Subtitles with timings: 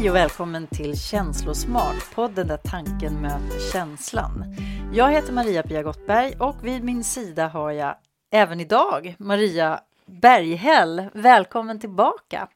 [0.00, 4.56] Hej och välkommen till Känslosmart, podden där tanken möter känslan.
[4.92, 7.94] Jag heter Maria-Pia Gottberg och vid min sida har jag
[8.32, 11.04] även idag Maria Berghäll.
[11.14, 12.48] Välkommen tillbaka!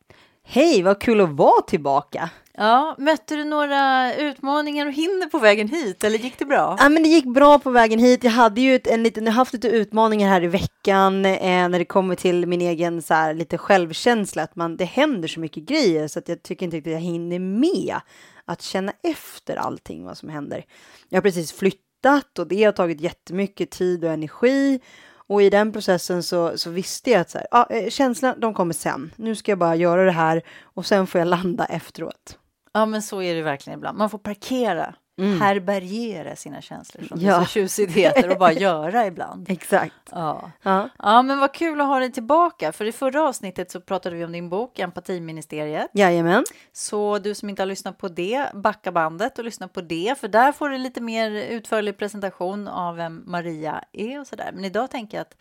[0.46, 2.30] Hej, vad kul att vara tillbaka!
[2.56, 6.76] Ja, mötte du några utmaningar och hinder på vägen hit eller gick det bra?
[6.78, 8.24] Ja, men det gick bra på vägen hit.
[8.24, 11.78] Jag hade ju ett, en liten, jag haft lite utmaningar här i veckan eh, när
[11.78, 14.42] det kommer till min egen så här, lite självkänsla.
[14.42, 17.38] Att man, det händer så mycket grejer så att jag tycker inte riktigt jag hinner
[17.38, 18.00] med
[18.44, 20.64] att känna efter allting vad som händer.
[21.08, 24.80] Jag har precis flyttat och det har tagit jättemycket tid och energi.
[25.28, 28.54] Och i den processen så, så visste jag att så här, ja, eh, känslorna de
[28.54, 29.10] kommer sen.
[29.16, 32.38] Nu ska jag bara göra det här och sen får jag landa efteråt.
[32.72, 33.98] Ja, men så är det verkligen ibland.
[33.98, 35.40] Man får parkera, mm.
[35.40, 37.38] härbärgera sina känslor som ja.
[37.38, 39.50] det så tjusigt heter och bara göra ibland.
[39.50, 39.94] Exakt.
[40.10, 40.50] Ja.
[40.62, 40.88] ja.
[40.98, 42.72] ja, men vad kul att ha dig tillbaka.
[42.72, 45.90] För i förra avsnittet så pratade vi om din bok Empatiministeriet.
[45.92, 46.44] Jajamän.
[46.72, 50.14] Så du som inte har lyssnat på det, backa bandet och lyssna på det.
[50.20, 54.50] För där får du lite mer utförlig presentation av vem Maria är och sådär.
[54.54, 55.36] Men idag tänker jag att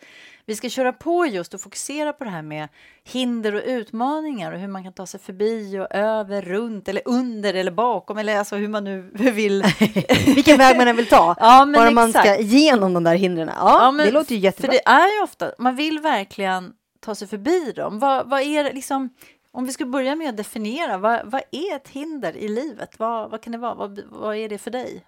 [0.46, 2.68] vi ska köra på just och fokusera på det här med
[3.04, 7.54] hinder och utmaningar och hur man kan ta sig förbi och över, runt eller under
[7.54, 9.63] eller bakom eller alltså hur man nu vill.
[10.34, 11.36] Vilken väg man än vill ta.
[11.38, 13.48] Ja, Bara man ska igenom de där hindren.
[13.48, 14.72] Ja, ja men, det låter ju jättebra.
[14.72, 17.98] För det är ju ofta, man vill verkligen ta sig förbi dem.
[17.98, 19.08] Vad, vad är liksom,
[19.52, 22.98] om vi ska börja med att definiera, vad, vad är ett hinder i livet?
[22.98, 23.74] Vad, vad kan det vara?
[23.74, 25.04] Vad, vad är det för dig?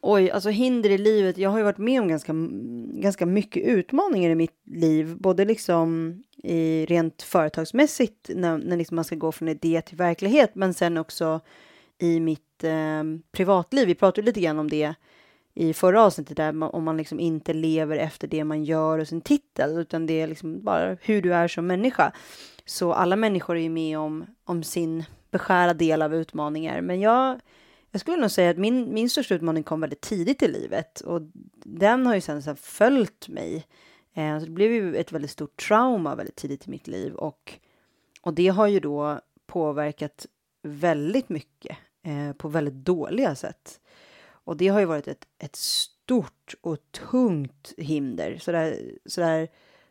[0.00, 1.38] Oj, alltså hinder i livet.
[1.38, 2.32] Jag har ju varit med om ganska,
[3.00, 9.04] ganska mycket utmaningar i mitt liv, både liksom i rent företagsmässigt när, när liksom man
[9.04, 11.40] ska gå från idé till verklighet, men sen också
[12.00, 13.86] i mitt eh, privatliv.
[13.86, 14.94] Vi pratade lite grann om det
[15.54, 19.08] i förra avsnittet där man, om man liksom inte lever efter det man gör och
[19.08, 22.12] sin titel, utan det är liksom bara hur du är som människa.
[22.64, 27.40] Så alla människor är ju med om, om sin beskära del av utmaningar, men jag
[27.90, 31.22] jag skulle nog säga att min, min största utmaning kom väldigt tidigt i livet och
[31.54, 33.66] den har ju sen, sen följt mig.
[34.14, 37.58] Eh, så det blev ju ett väldigt stort trauma väldigt tidigt i mitt liv och,
[38.20, 40.26] och det har ju då påverkat
[40.62, 43.80] väldigt mycket eh, på väldigt dåliga sätt.
[44.44, 48.38] Och det har ju varit ett, ett stort och tungt hinder.
[48.38, 49.48] Sådär, sådär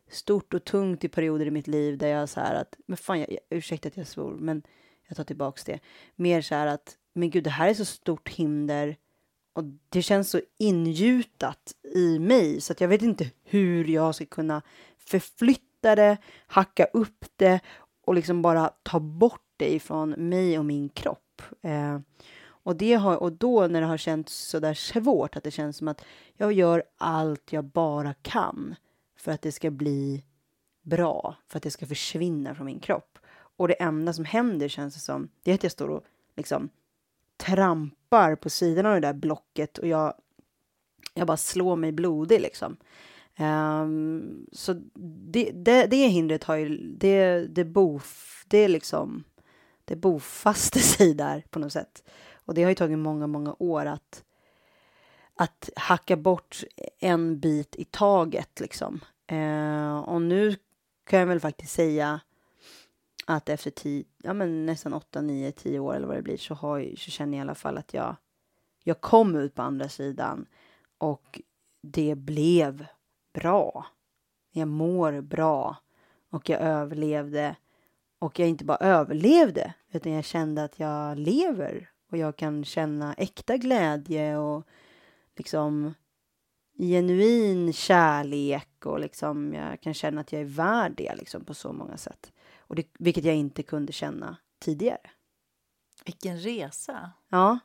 [0.09, 3.19] stort och tungt i perioder i mitt liv där jag så här att, men fan,
[3.19, 4.63] jag, ursäkta att jag svor, men
[5.07, 5.79] jag tar tillbaks det.
[6.15, 8.95] Mer så här att men gud, det här är så stort hinder
[9.53, 14.25] och det känns så ingjutat i mig så att jag vet inte hur jag ska
[14.25, 14.61] kunna
[14.97, 16.17] förflytta det,
[16.47, 17.59] hacka upp det
[18.05, 21.28] och liksom bara ta bort det ifrån mig och min kropp.
[21.61, 21.99] Eh,
[22.41, 25.77] och, det har, och då när det har känts så där svårt, att det känns
[25.77, 28.75] som att jag gör allt jag bara kan
[29.17, 30.23] för att det ska bli
[30.81, 33.19] bra, för att det ska försvinna från min kropp.
[33.31, 36.03] Och det enda som händer känns det som, det är att jag står och
[36.37, 36.69] liksom
[37.37, 40.13] trampar på sidan av det där blocket och jag,
[41.13, 42.77] jag bara slår mig blodig liksom.
[43.39, 44.73] Um, så
[45.03, 49.23] det, det, det hindret har ju, det, det, bof, det är liksom,
[49.89, 52.03] det bofaste sig där på något sätt.
[52.45, 54.23] Och det har ju tagit många, många år att,
[55.35, 56.63] att hacka bort
[56.99, 58.99] en bit i taget liksom.
[59.27, 60.55] Eh, och nu
[61.05, 62.19] kan jag väl faktiskt säga
[63.25, 66.53] att efter tio, ja, men nästan åtta, nio, tio år eller vad det blir så,
[66.53, 68.15] har, så känner jag i alla fall att jag,
[68.83, 70.45] jag kom ut på andra sidan
[70.97, 71.41] och
[71.81, 72.85] det blev
[73.33, 73.85] bra.
[74.51, 75.75] Jag mår bra
[76.29, 77.55] och jag överlevde.
[78.19, 83.13] Och jag inte bara överlevde, utan jag kände att jag lever och jag kan känna
[83.13, 84.67] äkta glädje och
[85.35, 85.93] liksom
[86.77, 91.73] genuin kärlek och liksom jag kan känna att jag är värd det liksom på så
[91.73, 92.31] många sätt.
[92.57, 95.09] Och det, vilket jag inte kunde känna tidigare.
[96.05, 97.11] Vilken resa!
[97.29, 97.59] Ja.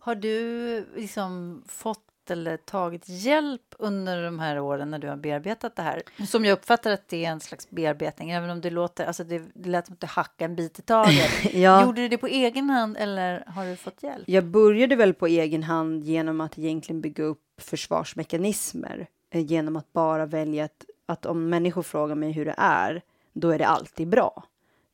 [0.00, 5.76] Har du liksom fått eller tagit hjälp under de här åren när du har bearbetat
[5.76, 6.02] det här?
[6.26, 9.42] Som jag uppfattar att det är en slags bearbetning, även om det låter, alltså det,
[9.54, 11.30] det lät som att du hackade en bit i taget.
[11.54, 11.84] ja.
[11.84, 14.24] Gjorde du det på egen hand eller har du fått hjälp?
[14.26, 19.06] Jag började väl på egen hand genom att egentligen bygga upp försvarsmekanismer.
[19.30, 23.02] Eh, genom att bara välja att, att om människor frågar mig hur det är
[23.32, 24.44] då är det alltid bra.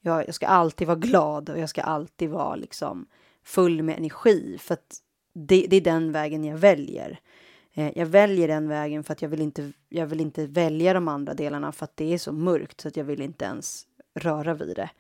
[0.01, 3.07] Jag, jag ska alltid vara glad och jag ska alltid vara liksom
[3.45, 5.03] full med energi för att
[5.47, 7.21] det, det är den vägen jag väljer.
[7.73, 11.09] Eh, jag väljer den vägen för att jag vill, inte, jag vill inte välja de
[11.09, 14.55] andra delarna för att det är så mörkt så att jag vill inte ens röra
[14.55, 14.91] vid det.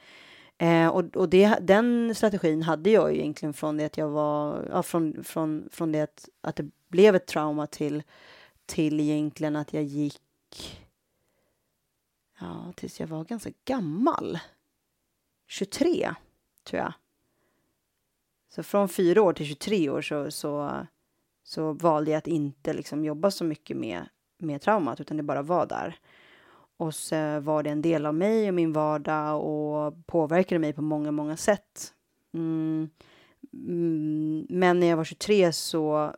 [0.66, 4.68] Eh, och och det, den strategin hade jag ju egentligen från det att jag var,
[4.70, 8.02] ja, från, från, från det att, att det blev ett trauma till,
[8.66, 10.20] till egentligen att jag gick
[12.40, 14.38] ja, tills jag var ganska gammal.
[15.46, 16.14] 23,
[16.64, 16.92] tror jag.
[18.48, 20.86] Så från fyra år till 23 år så, så,
[21.42, 24.08] så valde jag att inte liksom jobba så mycket med,
[24.38, 25.98] med traumat, utan det bara var där.
[26.76, 30.82] Och så var det en del av mig och min vardag och påverkade mig på
[30.82, 31.94] många, många sätt.
[32.34, 32.90] Mm.
[33.52, 36.14] mm men när jag var 23 så,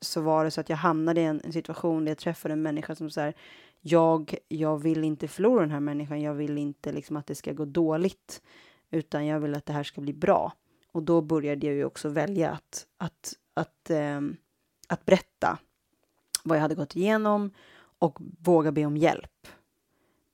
[0.00, 2.62] så var det så att jag hamnade i en, en situation där jag träffade en
[2.62, 3.34] människa som så här,
[3.80, 7.52] jag, jag vill inte förlora den här människan, jag vill inte liksom att det ska
[7.52, 8.42] gå dåligt,
[8.90, 10.52] utan jag vill att det här ska bli bra.
[10.92, 14.20] Och då började jag ju också välja att, att, att, eh,
[14.88, 15.58] att berätta
[16.44, 17.50] vad jag hade gått igenom
[17.98, 19.46] och våga be om hjälp.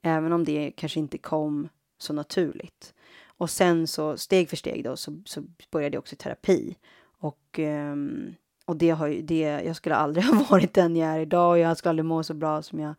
[0.01, 2.93] Även om det kanske inte kom så naturligt.
[3.25, 6.77] Och sen så steg för steg då så, så började jag också i terapi.
[7.19, 8.33] Och, ehm,
[8.65, 11.59] och det har ju, det, jag skulle aldrig ha varit den jag är idag och
[11.59, 12.95] jag skulle aldrig må så bra som jag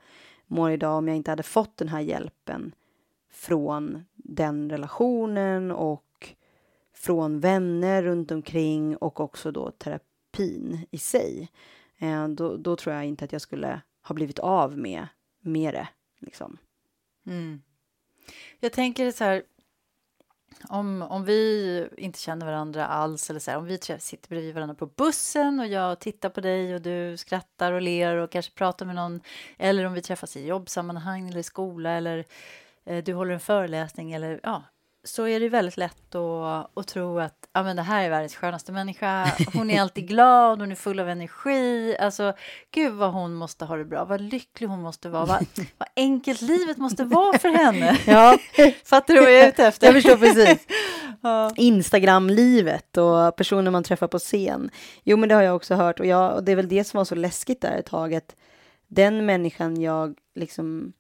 [0.47, 2.75] mår idag om jag inte hade fått den här hjälpen
[3.31, 6.05] från den relationen och
[7.01, 11.49] från vänner runt omkring och också då terapin i sig.
[11.99, 15.07] Eh, då, då tror jag inte att jag skulle ha blivit av med,
[15.41, 15.89] med det.
[16.21, 16.59] Liksom.
[17.27, 17.63] Mm.
[18.61, 19.43] Jag tänker så här,
[20.69, 24.75] om, om vi inte känner varandra alls, eller så här, om vi sitter bredvid varandra
[24.75, 28.87] på bussen och jag tittar på dig och du skrattar och ler och kanske pratar
[28.87, 29.21] med någon,
[29.59, 32.25] eller om vi träffas i jobbsammanhang eller i skola eller
[32.85, 34.63] eh, du håller en föreläsning eller ja,
[35.09, 38.35] så är det väldigt lätt att, att tro att ja, men det här är världens
[38.35, 39.33] skönaste människa.
[39.53, 41.97] Hon är alltid glad, hon är full av energi.
[41.99, 42.33] Alltså,
[42.75, 45.47] gud vad hon måste ha det bra, vad lycklig hon måste vara, vad,
[45.79, 47.99] vad enkelt livet måste vara för henne.
[48.07, 48.39] Ja.
[48.85, 49.87] Fattar du vad jag är ute efter?
[49.87, 50.67] Jag förstår precis.
[51.23, 51.53] ja.
[51.57, 54.71] Instagram-livet och personer man träffar på scen.
[55.05, 56.99] Jo, men det har jag också hört och, jag, och det är väl det som
[56.99, 58.37] var så läskigt där ett tag, att
[58.89, 60.93] den människan jag liksom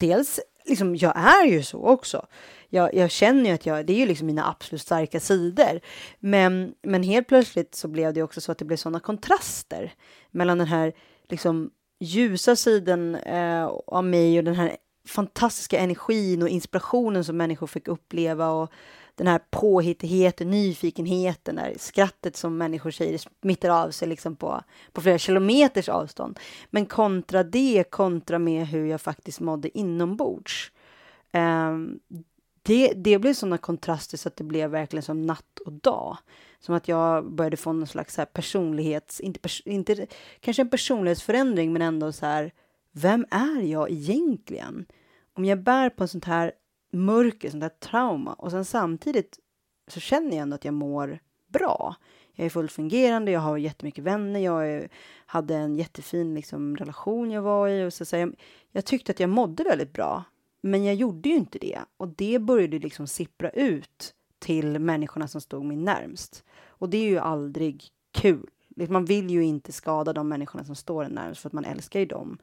[0.00, 2.26] dels liksom, jag är ju så också.
[2.70, 5.80] Jag, jag känner ju att jag, det är ju liksom mina absolut starka sidor.
[6.18, 9.92] Men, men helt plötsligt så blev det också så att det blev sådana kontraster
[10.30, 10.92] mellan den här
[11.28, 11.70] liksom
[12.00, 14.76] ljusa sidan eh, av mig och den här
[15.06, 18.70] fantastiska energin och inspirationen som människor fick uppleva och
[19.14, 24.62] den här påhittigheten, nyfikenheten, där skrattet som människor säger smittar av sig liksom på,
[24.92, 26.38] på flera kilometers avstånd.
[26.70, 30.72] Men kontra det, kontra med hur jag faktiskt mådde inombords.
[31.32, 32.00] Um,
[32.70, 36.16] det, det blev sådana kontraster så att det blev verkligen som natt och dag.
[36.60, 40.06] Som att jag började få någon slags så personlighets, inte, pers, inte
[40.40, 42.52] kanske en personlighetsförändring, men ändå så här,
[42.92, 44.86] vem är jag egentligen?
[45.34, 46.52] Om jag bär på en sånt här
[46.92, 48.32] mörker, sånt här trauma.
[48.32, 49.38] Och sen samtidigt
[49.88, 51.18] så känner jag ändå att jag mår
[51.48, 51.94] bra.
[52.32, 54.88] Jag är fullt fungerande, jag har jättemycket vänner, jag är,
[55.26, 57.84] hade en jättefin liksom, relation jag var i.
[57.84, 58.34] Och så, så jag,
[58.72, 60.24] jag tyckte att jag mådde väldigt bra,
[60.60, 61.80] men jag gjorde ju inte det.
[61.96, 66.44] Och det började liksom sippra ut till människorna som stod mig närmst.
[66.66, 68.50] Och det är ju aldrig kul.
[68.88, 72.00] Man vill ju inte skada de människorna som står en närmst för att man älskar
[72.00, 72.38] ju dem.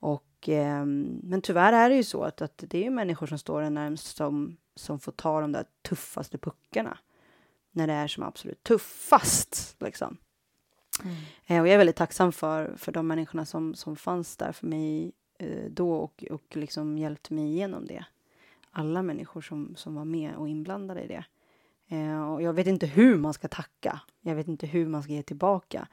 [0.00, 0.84] Och, eh,
[1.22, 4.16] men tyvärr är det ju så att, att det är människor som står en närmst
[4.16, 6.98] som, som får ta de där tuffaste puckarna.
[7.72, 9.76] När det är som absolut tuffast.
[9.78, 10.16] Liksom.
[11.04, 11.16] Mm.
[11.46, 14.66] Eh, och jag är väldigt tacksam för, för de människorna som, som fanns där för
[14.66, 15.12] mig
[15.70, 18.04] då och, och liksom hjälpte mig igenom det.
[18.70, 21.24] Alla människor som, som var med och inblandade i det.
[21.90, 24.00] Eh, och jag vet inte hur man ska tacka.
[24.20, 25.88] Jag vet inte hur man ska ge tillbaka.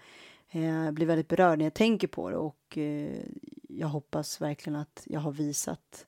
[0.49, 3.25] Eh, jag blir väldigt berörd när jag tänker på det och eh,
[3.69, 6.07] jag hoppas verkligen att jag har visat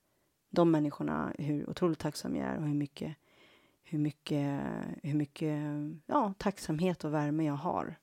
[0.50, 3.16] de människorna hur otroligt tacksam jag är och hur mycket,
[3.84, 4.62] hur mycket,
[5.04, 5.60] hur mycket
[6.06, 7.96] ja, tacksamhet och värme jag har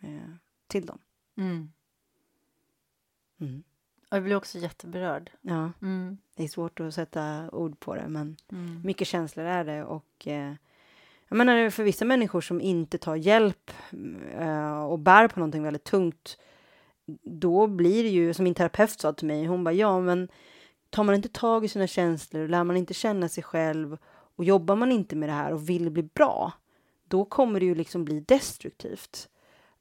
[0.00, 0.34] eh,
[0.66, 0.98] till dem.
[1.36, 1.72] Mm.
[3.40, 3.62] Mm.
[4.12, 5.30] Jag blir också jätteberörd.
[5.40, 6.18] Ja, mm.
[6.36, 8.80] det är svårt att sätta ord på det, men mm.
[8.84, 10.54] mycket känslor är det och eh,
[11.28, 13.70] jag menar för vissa människor som inte tar hjälp
[14.40, 16.38] uh, och bär på någonting väldigt tungt,
[17.22, 20.28] då blir det ju som min terapeut sa till mig, hon bara ja men
[20.90, 23.98] tar man inte tag i sina känslor, lär man inte känna sig själv
[24.36, 26.52] och jobbar man inte med det här och vill bli bra,
[27.08, 29.28] då kommer det ju liksom bli destruktivt.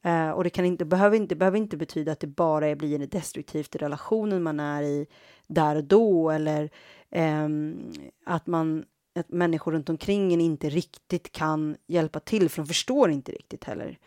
[0.03, 3.75] Eh, och det kan inte, behöver inte, behöver inte betyda att det bara blir destruktivt
[3.75, 5.07] i relationen man är i
[5.47, 6.69] där och då eller
[7.09, 7.47] eh,
[8.25, 13.11] att man att människor runt omkring en inte riktigt kan hjälpa till, för de förstår
[13.11, 13.97] inte riktigt heller.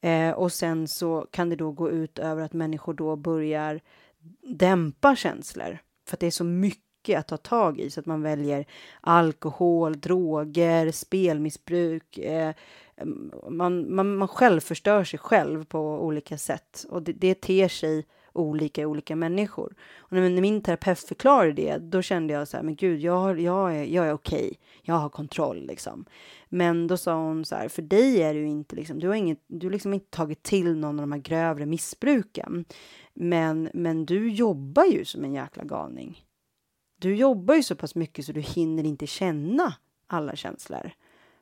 [0.00, 3.80] Eh, och sen så kan det då gå ut över att människor då börjar
[4.42, 8.22] dämpa känslor, för att det är så mycket att ta tag i så att man
[8.22, 8.66] väljer
[9.00, 12.18] alkohol, droger, spelmissbruk.
[12.18, 12.54] Eh,
[12.96, 17.68] mm, man, man, man själv förstör sig själv på olika sätt och det, det ter
[17.68, 19.74] sig olika i olika människor.
[19.98, 23.76] Och när min terapeut förklarade det, då kände jag så här, men gud, jag, jag
[23.76, 26.04] är, jag är okej, jag har kontroll liksom.
[26.48, 29.44] Men då sa hon så här, för dig är du inte liksom, du har inget,
[29.46, 32.64] du liksom inte tagit till någon av de här grövre missbruken.
[33.14, 36.24] Men, men du jobbar ju som en jäkla galning.
[37.00, 39.74] Du jobbar ju så pass mycket så du hinner inte känna
[40.06, 40.90] alla känslor.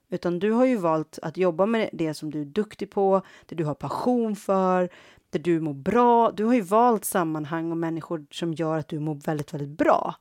[0.09, 3.55] Utan du har ju valt att jobba med det som du är duktig på, det
[3.55, 4.89] du har passion för,
[5.31, 6.31] det du mår bra.
[6.31, 10.15] Du har ju valt sammanhang och människor som gör att du mår väldigt, väldigt bra.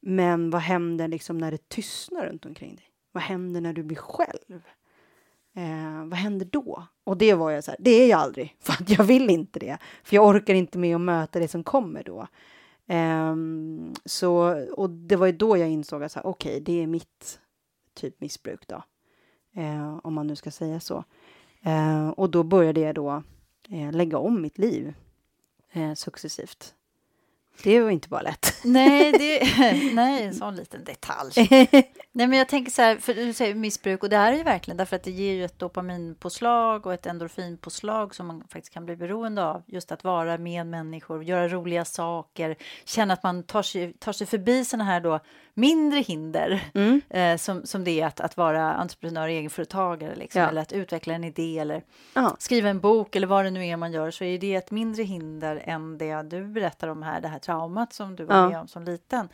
[0.00, 2.84] Men vad händer liksom när det tystnar runt omkring dig?
[3.12, 4.62] Vad händer när du blir själv?
[5.54, 6.86] Eh, vad händer då?
[7.04, 9.58] Och det var jag så här, det är jag aldrig, för att jag vill inte
[9.58, 9.78] det.
[10.04, 12.26] För jag orkar inte med att möta det som kommer då.
[12.88, 17.40] Um, så, och det var ju då jag insåg att okej, okay, det är mitt
[17.94, 18.82] typ missbruk då.
[19.56, 21.04] Uh, om man nu ska säga så.
[21.66, 23.22] Uh, och då började jag då
[23.72, 24.94] uh, lägga om mitt liv
[25.76, 26.74] eh, successivt.
[27.62, 28.60] Det var inte bara lätt.
[28.64, 29.40] Nej, det,
[29.94, 31.32] nej en sån liten detalj.
[32.12, 34.76] nej, men jag tänker så här, för du säger missbruk och det är ju verkligen
[34.76, 38.96] därför att det ger ju ett dopaminpåslag och ett endorfinpåslag som man faktiskt kan bli
[38.96, 39.62] beroende av.
[39.66, 44.26] Just att vara med människor, göra roliga saker, känna att man tar sig, tar sig
[44.26, 45.20] förbi såna här då
[45.58, 47.00] mindre hinder mm.
[47.10, 50.48] eh, som, som det är att, att vara entreprenör, egenföretagare liksom, ja.
[50.48, 51.82] eller att utveckla en idé eller
[52.14, 52.36] Aha.
[52.38, 55.02] skriva en bok eller vad det nu är man gör så är det ett mindre
[55.02, 58.48] hinder än det du berättar om här, det här traumat som du var ja.
[58.48, 59.28] med om som liten.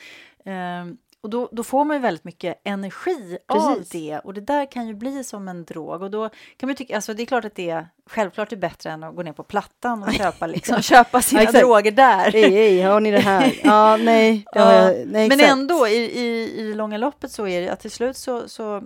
[0.45, 0.85] Eh,
[1.23, 3.69] och då, då, får man ju väldigt mycket energi Precis.
[3.69, 6.77] av det och det där kan ju bli som en drog och då kan man
[6.77, 9.33] tycka, alltså det är klart att det är självklart är bättre än att gå ner
[9.33, 12.33] på Plattan och köpa, liksom, köpa sina ja, droger där.
[12.33, 13.61] Hej, hej, har ni det här?
[13.65, 14.45] Ja, nej.
[14.53, 17.91] Jag, nej men ändå i, i, i det långa loppet så är det att till
[17.91, 18.83] slut så, så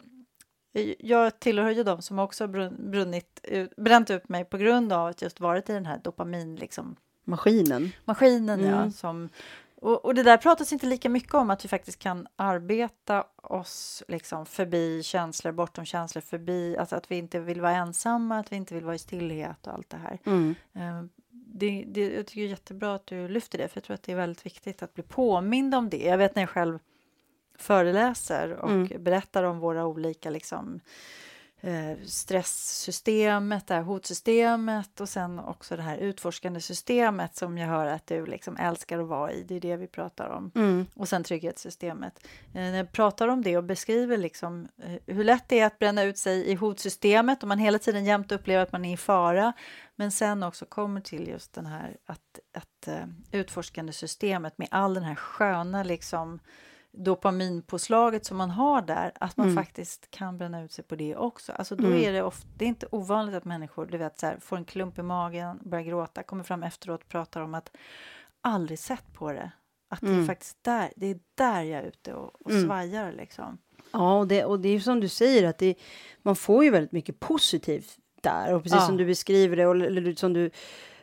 [0.98, 2.46] jag tillhör ju de som också
[2.78, 6.96] brunnit, bränt ut mig på grund av att just varit i den här dopamin liksom,
[7.24, 7.92] Maskinen.
[8.04, 8.70] Maskinen, mm.
[8.70, 8.90] ja.
[8.90, 9.28] Som,
[9.86, 14.02] och, och, det där pratas inte lika mycket om, att vi faktiskt kan arbeta oss
[14.08, 18.56] liksom förbi känslor, bortom känslor, förbi, alltså att vi inte vill vara ensamma, att vi
[18.56, 20.18] inte vill vara i stillhet och allt det här.
[20.24, 20.54] Mm.
[20.76, 23.94] Uh, det, det, jag tycker det är jättebra att du lyfter det, för jag tror
[23.94, 26.04] att det är väldigt viktigt att bli påmind om det.
[26.04, 26.78] Jag vet när jag själv
[27.58, 29.04] föreläser och mm.
[29.04, 30.80] berättar om våra olika liksom,
[32.06, 38.06] stresssystemet, det här hotsystemet och sen också det här utforskande systemet som jag hör att
[38.06, 39.42] du liksom älskar att vara i.
[39.42, 40.50] Det är det vi pratar om.
[40.54, 40.86] Mm.
[40.94, 42.26] Och sen trygghetssystemet.
[42.54, 45.78] Eh, när jag pratar om det och beskriver liksom, eh, hur lätt det är att
[45.78, 48.96] bränna ut sig i hotsystemet och man hela tiden jämt upplever att man är i
[48.96, 49.52] fara
[49.96, 52.88] men sen också kommer till just den här att, att
[53.32, 56.40] utforskande systemet med all den här sköna liksom
[56.96, 59.64] dopaminpåslaget som man har där, att man mm.
[59.64, 61.52] faktiskt kan bränna ut sig på det också.
[61.52, 61.98] Alltså då mm.
[61.98, 64.64] är det ofta, det är inte ovanligt att människor du vet, så här, får en
[64.64, 67.70] klump i magen, börjar gråta, kommer fram efteråt och pratar om att
[68.40, 69.50] aldrig sett på det.
[69.90, 70.16] Att mm.
[70.16, 72.66] det är faktiskt där, det är där jag är ute och, och mm.
[72.66, 73.58] svajar liksom.
[73.92, 75.74] Ja, och det, och det är som du säger att det,
[76.22, 78.86] man får ju väldigt mycket positivt där och precis ja.
[78.86, 80.50] som du beskriver det och eller som du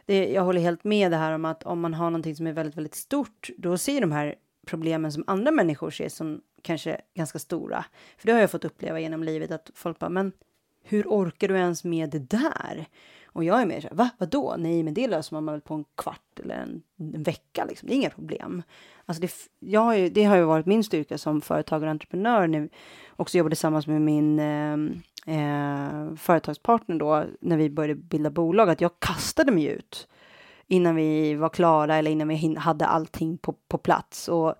[0.05, 2.53] det, jag håller helt med det här om att om man har någonting som är
[2.53, 4.35] väldigt, väldigt stort, då ser de här
[4.65, 7.85] problemen som andra människor ser som kanske ganska stora.
[8.17, 10.31] För det har jag fått uppleva genom livet att folk bara, men
[10.83, 12.85] hur orkar du ens med det där?
[13.25, 14.55] Och jag är mer så här, va, vadå?
[14.57, 17.87] Nej, men det löser man väl på en kvart eller en, en vecka liksom.
[17.87, 18.63] Det är inga problem.
[19.05, 22.47] Alltså det, jag har ju, det har ju varit min styrka som företagare och entreprenör
[22.47, 22.69] nu.
[23.15, 24.73] Också jobbar tillsammans med min eh,
[25.35, 30.07] eh, företagspartner då, när vi började bilda bolag, att jag kastade mig ut
[30.67, 34.27] innan vi var klara eller innan vi hade allting på, på plats.
[34.27, 34.55] Och,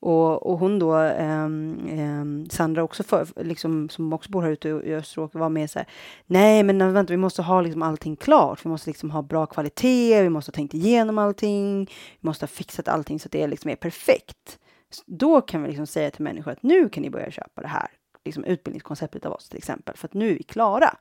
[0.00, 4.68] och, och hon då, um, um, Sandra också, för, liksom, som också bor här ute
[4.68, 5.88] i Österåker, var med så här,
[6.26, 8.64] nej men vänta, vi måste ha liksom allting klart.
[8.64, 11.84] Vi måste liksom ha bra kvalitet, vi måste ha tänkt igenom allting,
[12.20, 14.58] vi måste ha fixat allting så att det liksom är perfekt.
[15.06, 17.88] Då kan vi liksom säga till människor att nu kan ni börja köpa det här
[18.24, 20.96] liksom utbildningskonceptet av oss till exempel, för att nu är vi klara.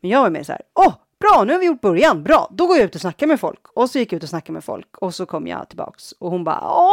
[0.00, 2.22] Men jag var mer så här, åh, Bra, nu har vi gjort början.
[2.22, 3.60] Bra, då går jag ut och snackar med folk.
[3.74, 4.96] Och så gick jag ut och snackade med folk.
[4.96, 6.12] Och så kom jag tillbaks.
[6.12, 6.92] Och hon bara, ja,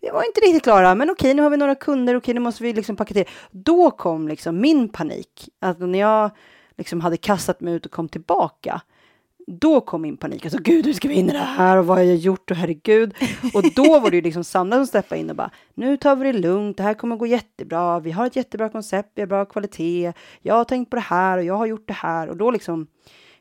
[0.00, 2.62] vi var inte riktigt klara, men okej, nu har vi några kunder, okej, nu måste
[2.62, 3.24] vi liksom paketera.
[3.50, 6.30] Då kom liksom min panik, att när jag
[6.78, 8.80] liksom hade kastat mig ut och kom tillbaka,
[9.46, 10.44] då kom min panik.
[10.44, 11.76] Alltså gud, hur ska vi in i det här?
[11.76, 12.50] Och vad har jag gjort?
[12.50, 13.14] Och herregud.
[13.54, 16.32] Och då var det ju liksom Sandra som steppade in och bara, nu tar vi
[16.32, 19.44] det lugnt, det här kommer gå jättebra, vi har ett jättebra koncept, vi har bra
[19.44, 22.28] kvalitet, jag har tänkt på det här och jag har gjort det här.
[22.28, 22.86] Och då liksom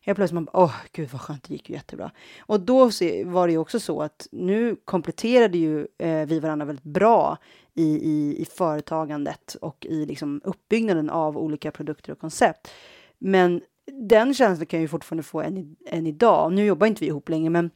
[0.01, 2.11] Helt plötsligt man bara, åh gud vad skönt, det gick ju jättebra.
[2.39, 2.89] Och då
[3.25, 7.37] var det ju också så att nu kompletterade ju eh, vi varandra väldigt bra
[7.73, 12.71] i, i, i företagandet och i liksom uppbyggnaden av olika produkter och koncept.
[13.17, 16.53] Men den känslan kan jag ju fortfarande få än, än idag.
[16.53, 17.69] Nu jobbar inte vi ihop längre, men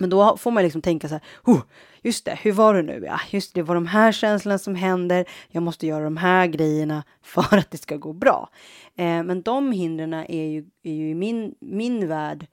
[0.00, 1.62] men då får man liksom tänka så här, oh,
[2.02, 3.02] just det, hur var det nu?
[3.06, 5.28] Ja, just det, det var de här känslorna som händer.
[5.48, 8.48] Jag måste göra de här grejerna för att det ska gå bra.
[8.94, 12.46] Eh, men de hindren är ju, är ju i min, min värld,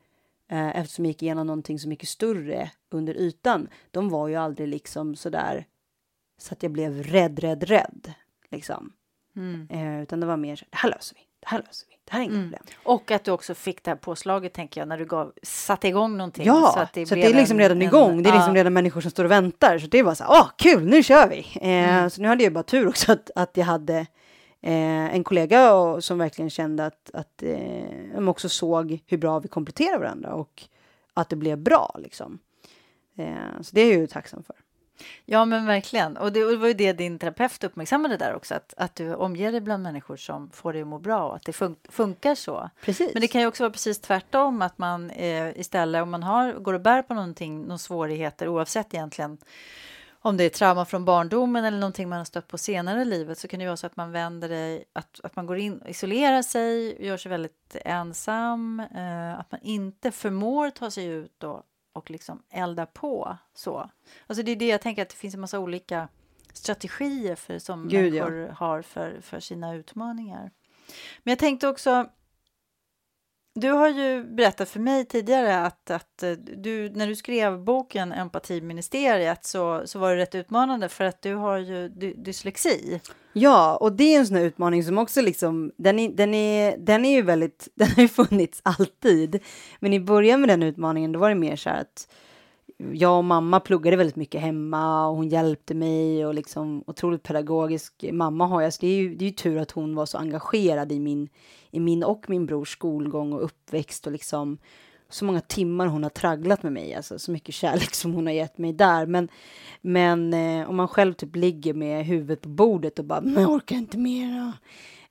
[0.52, 4.68] eh, eftersom jag gick igenom någonting så mycket större under ytan, de var ju aldrig
[4.68, 5.66] liksom så där
[6.38, 8.14] så att jag blev rädd, rädd, rädd.
[8.52, 8.94] Liksom.
[9.36, 9.68] Mm.
[9.70, 12.12] Eh, utan det var mer så det här löser vi, det här löser vi, det
[12.14, 12.44] här är inga Mm.
[12.44, 12.64] problem.
[12.84, 16.18] Och att du också fick det här påslaget, tänker jag, när du gav, satte igång
[16.18, 16.46] någonting.
[16.46, 18.24] Ja, så att det, så det är liksom en- redan en- igång.
[18.24, 19.80] Det är liksom redan människor som står och väntar.
[19.80, 21.40] Så det var så här, åh kul, nu kör vi!
[21.62, 22.10] Eh, Mm.
[22.10, 23.98] Så nu hade jag bara tur också att, att jag hade
[24.62, 27.58] eh, en kollega och, som verkligen kände att, att eh,
[28.16, 30.64] de också såg hur bra vi kompletterar varandra och
[31.14, 32.40] att det blev bra liksom.
[33.18, 34.56] Eh, så det är jag ju tacksam för.
[35.26, 36.18] Ja, men verkligen.
[36.18, 39.62] Och det, var ju det din terapeut uppmärksammade där också, att, att du omger dig
[39.62, 42.70] bland människor som får dig att må bra och att det fun funkar så.
[42.82, 43.14] Precis.
[43.14, 46.54] Men det kan ju också vara precis tvärtom, att man eh, istället om man har,
[46.54, 49.38] går och bär på någonting, några svårigheter, oavsett egentligen
[50.22, 53.40] om det är trauma från barndomen eller någonting man har stött på senare i livet
[53.40, 55.90] så kan det vara så att man vänder dig, att, att man går in och
[55.90, 61.64] isolerar sig, gör sig väldigt ensam, eh, att man inte förmår ta sig ut och,
[61.94, 63.90] och liksom elda på så.
[64.28, 66.08] Alltså det är det jag tänker att det finns en massa olika
[66.54, 68.30] strategier för som Gud, ja.
[68.30, 70.52] människor har för, för sina utmaningar.
[71.24, 72.10] Men jag tänkte också
[73.60, 78.12] du har ju berättat för mig tidigare att, att eh, du, när du skrev boken
[78.12, 83.02] Empatiministeriet så, så var det rätt utmanande för att du har ju dy, dyslexi.
[83.34, 86.78] Ja, och det är en sån här utmaning som också liksom, den är, den är,
[86.78, 89.40] den är ju väldigt, den har ju funnits alltid.
[89.80, 92.08] Men i början med den utmaningen, då var det mer så här att
[92.94, 98.06] jag och mamma pluggade väldigt mycket hemma och hon hjälpte mig och liksom otroligt pedagogisk
[98.12, 98.74] mamma har jag.
[98.74, 101.30] Så det är ju, det är ju tur att hon var så engagerad i min,
[101.72, 104.58] i min och min brors skolgång och uppväxt och liksom
[105.10, 108.34] så många timmar hon har tragglat med mig, alltså så mycket kärlek som hon har
[108.34, 109.06] gett mig där.
[109.06, 109.30] Men,
[109.82, 113.52] men eh, om man själv typ ligger med huvudet på bordet och bara, men jag
[113.52, 114.54] orkar inte mer.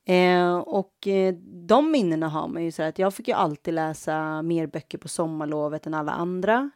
[0.04, 1.34] Eh, och eh,
[1.66, 5.08] de minnena har man ju så att jag fick ju alltid läsa mer böcker på
[5.08, 6.70] sommarlovet än alla andra.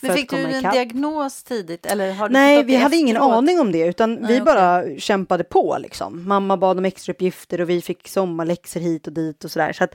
[0.00, 1.86] Men fick du en diagnos tidigt?
[1.86, 5.44] Eller har du Nej, vi hade ingen aning om det, utan Nej, vi bara kämpade
[5.44, 6.28] på liksom.
[6.28, 9.72] Mamma bad om extra uppgifter och vi fick sommarläxor hit och dit och sådär.
[9.72, 9.94] Så att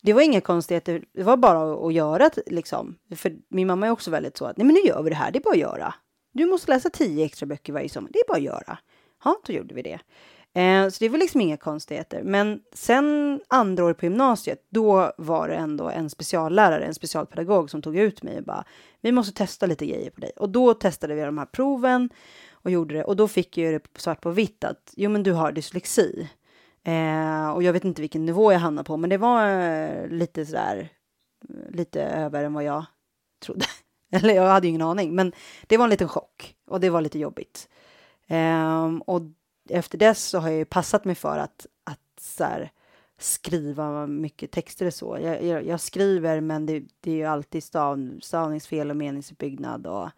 [0.00, 2.96] det var inga konstigheter, det var bara att, göra liksom.
[3.16, 5.30] För min mamma är också väldigt så att, nej men nu gör vi det här,
[5.30, 5.94] det är bara att göra.
[6.32, 8.78] Du måste läsa tio extra böcker varje sommar, det är bara att göra.
[9.24, 9.98] Ja, då gjorde vi det.
[10.54, 12.22] Eh, så det var liksom inga konstigheter.
[12.22, 17.82] Men sen andra året på gymnasiet, då var det ändå en speciallärare, en specialpedagog som
[17.82, 18.64] tog ut mig och bara,
[19.00, 20.32] vi måste testa lite grejer på dig.
[20.36, 22.10] Och då testade vi de här proven
[22.52, 23.04] och gjorde det.
[23.04, 26.28] Och då fick jag det svart på vitt att, jo men du har dyslexi.
[26.84, 30.46] Eh, och jag vet inte vilken nivå jag hamnade på, men det var eh, lite
[30.46, 30.88] sådär,
[31.48, 32.84] eh, lite över än vad jag
[33.44, 33.66] trodde.
[34.10, 35.32] Eller jag hade ju ingen aning, men
[35.66, 37.68] det var en liten chock och det var lite jobbigt.
[38.26, 39.22] Ehm, och
[39.68, 42.72] efter dess så har jag ju passat mig för att, att så här,
[43.18, 45.18] skriva mycket texter och så.
[45.22, 50.08] Jag, jag, jag skriver, men det, det är ju alltid stav, stavningsfel och meningsuppbyggnad och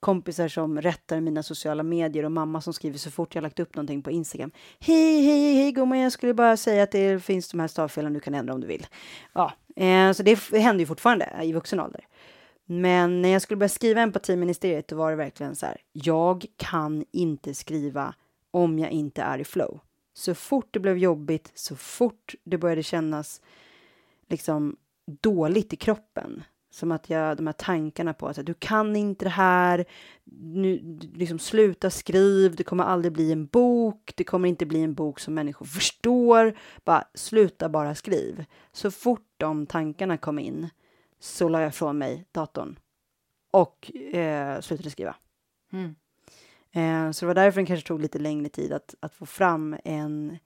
[0.00, 3.76] kompisar som rättar mina sociala medier och mamma som skriver så fort jag lagt upp
[3.76, 4.50] någonting på Instagram.
[4.80, 8.20] Hej, hej, hej gumman, jag skulle bara säga att det finns de här stavfelen du
[8.20, 8.86] kan ändra om du vill.
[9.32, 12.06] Ja, eh, så det händer ju fortfarande i vuxen ålder.
[12.66, 15.76] Men när jag skulle börja skriva empatiministeriet, då var det verkligen så här.
[15.92, 18.14] Jag kan inte skriva
[18.50, 19.80] om jag inte är i flow.
[20.14, 23.40] Så fort det blev jobbigt, så fort det började kännas
[24.28, 26.42] liksom dåligt i kroppen.
[26.70, 29.84] Som att jag, de här tankarna på att du kan inte det här,
[30.40, 34.94] nu, liksom sluta skriv, det kommer aldrig bli en bok, det kommer inte bli en
[34.94, 38.44] bok som människor förstår, bara sluta bara skriv.
[38.72, 40.68] Så fort de tankarna kom in
[41.20, 42.78] så la jag från mig datorn
[43.50, 45.16] och eh, slutade skriva.
[45.72, 45.94] Mm.
[46.74, 49.76] Eh, så det var därför det kanske tog lite längre tid att, att få fram
[49.84, 50.38] en,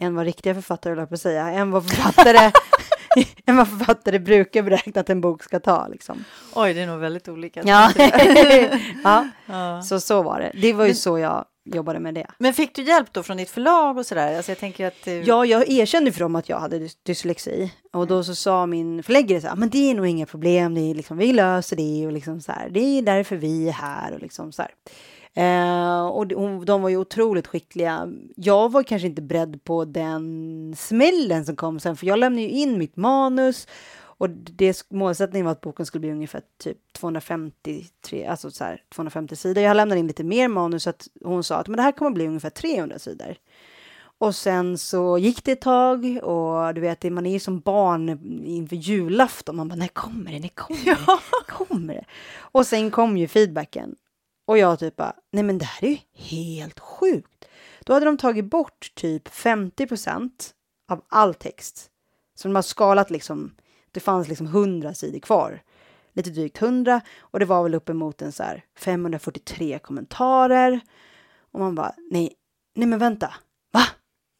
[0.00, 2.52] en vad riktiga författare, höll jag på att säga, en vad författare,
[3.46, 5.88] en vad författare brukar beräkna att en bok ska ta.
[5.88, 6.24] Liksom.
[6.54, 7.62] Oj, det är nog väldigt olika.
[7.64, 7.92] Ja.
[9.04, 9.82] ja, Ja.
[9.82, 10.52] så så var det.
[10.60, 11.44] Det var ju Men- så jag
[11.74, 12.26] jobbade med det.
[12.38, 14.36] Men fick du hjälp då från ditt förlag och sådär?
[14.36, 15.10] Alltså jag tänker att du...
[15.22, 17.72] Ja, jag erkände för dem att jag hade dys- dyslexi.
[17.92, 20.80] Och då så sa min förläggare så här, men det är nog inga problem, det
[20.80, 24.12] är liksom, vi löser det och liksom så här, det är därför vi är här
[24.12, 24.70] och liksom så här.
[25.38, 26.26] Eh, och
[26.64, 28.08] de, var ju otroligt skickliga.
[28.36, 32.48] Jag var kanske inte beredd på den smällen som kom sen, för jag lämnade ju
[32.48, 33.66] in mitt manus
[34.18, 39.36] och det, målsättningen var att boken skulle bli ungefär typ 253, alltså så här, 250
[39.36, 39.62] sidor.
[39.62, 42.10] Jag lämnade in lite mer manus så att hon sa att men det här kommer
[42.10, 43.36] bli ungefär 300 sidor.
[44.18, 48.08] Och sen så gick det ett tag och du vet, man är ju som barn
[48.44, 49.56] inför julafton.
[49.56, 50.38] Man bara, när kommer det?
[50.38, 50.90] När kommer det?
[51.06, 51.20] Ja.
[51.46, 52.04] kommer det?
[52.38, 53.96] Och sen kom ju feedbacken.
[54.48, 57.48] Och jag typ bara, nej men det här är ju helt sjukt.
[57.80, 59.86] Då hade de tagit bort typ 50
[60.88, 61.90] av all text.
[62.34, 63.54] Så de har skalat liksom,
[63.92, 65.62] det fanns liksom 100 sidor kvar.
[66.12, 70.80] Lite drygt 100 och det var väl uppemot en så här 543 kommentarer.
[71.52, 72.34] Och man bara, nej,
[72.74, 73.34] nej men vänta,
[73.72, 73.82] va?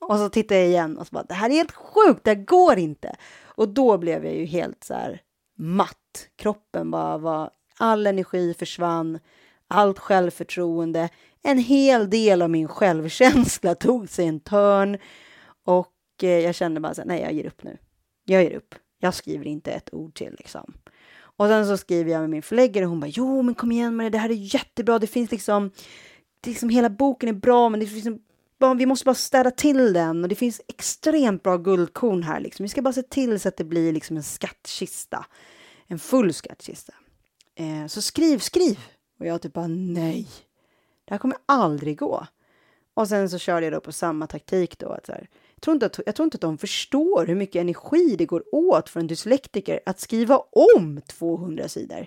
[0.01, 2.45] Och så tittar jag igen och så bara, det här är helt sjukt, det här
[2.45, 3.17] går inte.
[3.43, 5.23] Och då blev jag ju helt så här
[5.57, 6.29] matt.
[6.37, 9.19] Kroppen bara var, all energi försvann,
[9.69, 11.09] allt självförtroende,
[11.43, 14.99] en hel del av min självkänsla tog sig en törn
[15.65, 17.79] och eh, jag kände bara så här, nej, jag ger upp nu.
[18.25, 18.75] Jag ger upp.
[19.01, 20.75] Jag skriver inte ett ord till liksom.
[21.39, 23.97] Och sen så skriver jag med min förläggare och hon bara, jo, men kom igen
[23.97, 24.99] med det, det här är jättebra.
[24.99, 25.71] Det finns liksom,
[26.41, 29.93] det liksom hela boken är bra, men det finns liksom, vi måste bara städa till
[29.93, 32.65] den och det finns extremt bra guldkorn här liksom.
[32.65, 35.27] Vi ska bara se till så att det blir liksom en skattkista,
[35.87, 36.93] en full skattkista.
[37.55, 38.79] Eh, så skriv, skriv.
[39.19, 40.29] Och jag typ bara, nej,
[41.05, 42.27] det här kommer aldrig gå.
[42.95, 44.89] Och sen så körde jag då på samma taktik då.
[44.89, 47.61] Att så här, jag, tror inte att, jag tror inte att de förstår hur mycket
[47.61, 50.39] energi det går åt för en dyslektiker att skriva
[50.77, 52.07] om 200 sidor.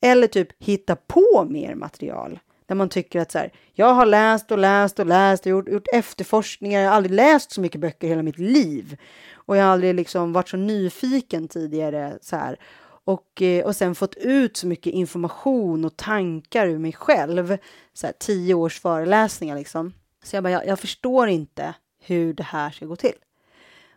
[0.00, 2.38] Eller typ hitta på mer material.
[2.66, 5.68] Där man tycker att så här, jag har läst och läst och läst och gjort,
[5.68, 6.80] gjort efterforskningar.
[6.80, 8.96] Jag har aldrig läst så mycket böcker i hela mitt liv.
[9.32, 12.56] Och jag har aldrig liksom varit så nyfiken tidigare så här.
[13.04, 17.56] Och, eh, och sen fått ut så mycket information och tankar ur mig själv.
[17.92, 19.92] Så här, tio års föreläsningar liksom.
[20.22, 23.16] Så jag bara, jag, jag förstår inte hur det här ska gå till.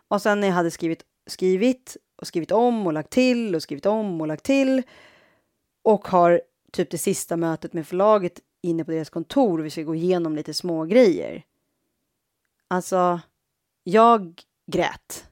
[0.08, 3.86] Och sen när jag hade skrivit, skrivit och skrivit om och lagt till och skrivit
[3.86, 4.82] om och lagt till
[5.82, 6.40] och har
[6.72, 10.36] typ det sista mötet med förlaget inne på deras kontor och vi ska gå igenom
[10.36, 11.44] lite små grejer.
[12.68, 13.20] Alltså,
[13.84, 15.28] jag grät.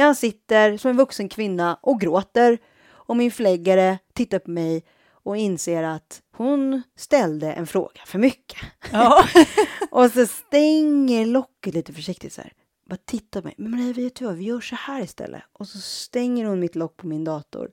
[0.00, 2.58] Jag sitter som en vuxen kvinna och gråter
[2.88, 4.84] och min förläggare tittar på mig
[5.22, 8.58] och inser att hon ställde en fråga för mycket.
[8.92, 9.24] Ja.
[9.90, 12.52] och så stänger locket lite försiktigt så här.
[12.86, 13.54] Bara titta på mig.
[13.58, 14.36] Men Maria, vet du vad?
[14.36, 15.42] Vi gör så här istället.
[15.52, 17.70] Och så stänger hon mitt lock på min dator.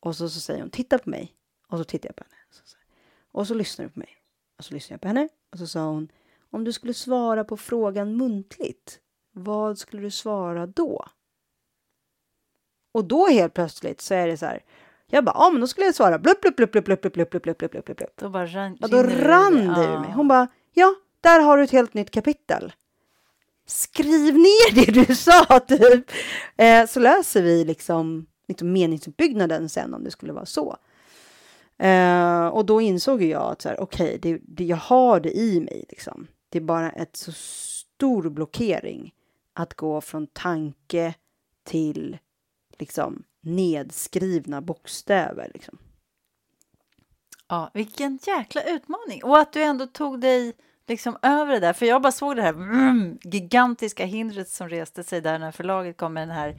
[0.00, 1.34] Och så, så säger hon titta på mig.
[1.68, 2.42] Och så tittar jag på henne.
[2.50, 2.76] Så, så.
[3.32, 4.16] Och så lyssnar du på mig.
[4.58, 5.28] Och så lyssnar jag på henne.
[5.52, 6.08] Och så sa hon
[6.50, 9.00] om du skulle svara på frågan muntligt.
[9.32, 11.04] Vad skulle du svara då?
[12.98, 14.62] Och då helt plötsligt så är det så här.
[15.10, 17.42] Jag bara, ja men då skulle jag svara blupp, blupp, blupp, blupp, blupp, blupp, blupp,
[17.42, 18.10] blupp, blupp, blupp, blupp.
[18.20, 20.00] Då bara rann, Och då rann det ur Ja.
[20.00, 20.10] mig.
[20.12, 22.72] Hon bara, ja, där har du ett helt nytt kapitel.
[23.66, 26.10] Skriv ner det du sa typ.
[26.56, 30.76] Eh, så läser vi liksom, liksom meningsuppbyggnaden sen om det skulle vara så.
[31.78, 35.60] Eh, och då insåg jag att så här, okej, det, det, jag har det i
[35.60, 36.26] mig liksom.
[36.48, 39.12] Det är bara ett så stor blockering
[39.54, 41.14] att gå från tanke
[41.64, 42.18] till
[42.78, 45.78] liksom nedskrivna bokstäver liksom.
[47.48, 49.24] Ja, vilken jäkla utmaning!
[49.24, 50.52] Och att du ändå tog dig
[50.88, 51.72] liksom över det där.
[51.72, 55.96] För jag bara såg det här mm, gigantiska hindret som reste sig där när förlaget
[55.96, 56.56] kom med den här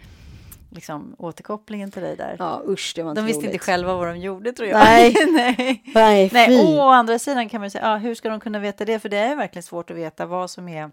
[0.71, 2.36] liksom, återkopplingen till dig där.
[2.39, 3.53] Ja usch, det var inte de visste roligt.
[3.53, 4.79] inte själva vad de gjorde tror jag.
[4.79, 5.15] Nej.
[5.32, 5.84] Nej.
[5.95, 8.99] Nej, Nej, å andra sidan kan man säga, ja, hur ska de kunna veta det?
[8.99, 10.91] För det är verkligen svårt att veta vad som är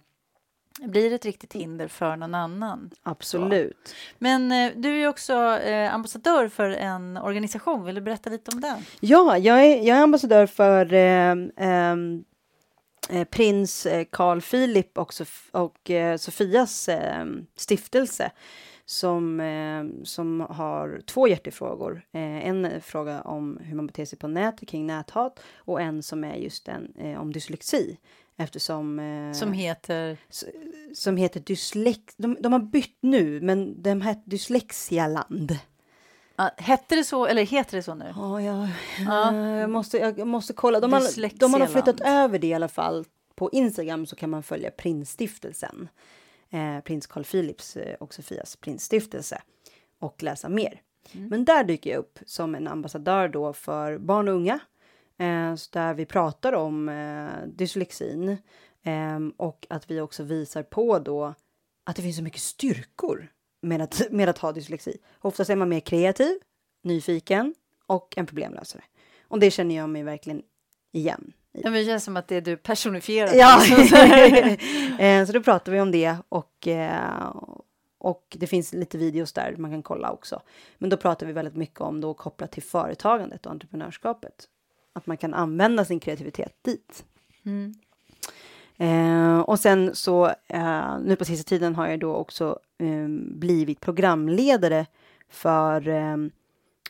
[0.81, 2.91] blir ett riktigt hinder för någon annan.
[3.03, 3.95] Absolut.
[4.19, 7.85] Men eh, du är också eh, ambassadör för en organisation.
[7.85, 8.79] Vill du berätta lite om den?
[9.01, 12.25] Ja, jag är, jag är ambassadör för eh, ehm,
[13.11, 18.31] eh, prins eh, Carl Philip och, Sof och eh, Sofias eh, stiftelse
[18.85, 22.03] som, eh, som har två hjärtefrågor.
[22.13, 26.25] Eh, en fråga om hur man beter sig på nätet kring näthat och en som
[26.25, 27.99] är just en eh, om dyslexi
[28.37, 30.17] eftersom eh, Som heter...
[30.95, 32.15] som heter dyslex.
[32.17, 35.59] De, de har bytt nu, men de hette Dyslexialand.
[36.37, 38.13] Ah, hette det så, eller heter det så nu?
[38.17, 38.69] Ja, jag,
[39.07, 39.33] Ja.
[39.33, 40.81] eh, jag, måste, jag måste kolla.
[40.81, 43.05] De har, de har flyttat över det i alla fall.
[43.35, 45.89] På Instagram så kan man följa Prinsstiftelsen.
[46.51, 49.43] Eh, prins Carl Philips eh, och Sofias Prinsstiftelse.
[49.99, 50.81] Och läsa mer.
[51.13, 54.59] Men där dyker jag upp som en ambassadör då för barn och unga.
[55.19, 58.37] Eh, där vi pratar om eh, dyslexin.
[58.83, 61.35] ehm, och att vi också visar på då
[61.85, 63.29] att det finns så mycket styrkor
[63.63, 64.99] med att, med att ha dyslexi.
[65.21, 66.39] Oftast är man mer kreativ,
[66.83, 67.55] nyfiken
[67.87, 68.83] och en problemlösare.
[69.29, 70.43] Och det känner jag mig verkligen
[70.93, 71.33] igen.
[71.53, 71.61] i.
[71.63, 73.35] Ja, men det känns som att det är du personifierar.
[73.35, 73.63] Ja.
[74.99, 76.69] Eh, så då pratar vi om det och,
[77.99, 80.43] och det finns lite videos där man kan kolla också.
[80.79, 84.49] Men då pratar vi väldigt mycket om då kopplat till företagandet och entreprenörskapet.
[84.97, 87.05] Att man kan använda sin kreativitet dit.
[87.45, 87.75] Mm.
[88.77, 93.81] Eh, och sen så eh, nu på sista tiden har jag då också eh, blivit
[93.81, 94.87] programledare
[95.29, 96.17] för eh,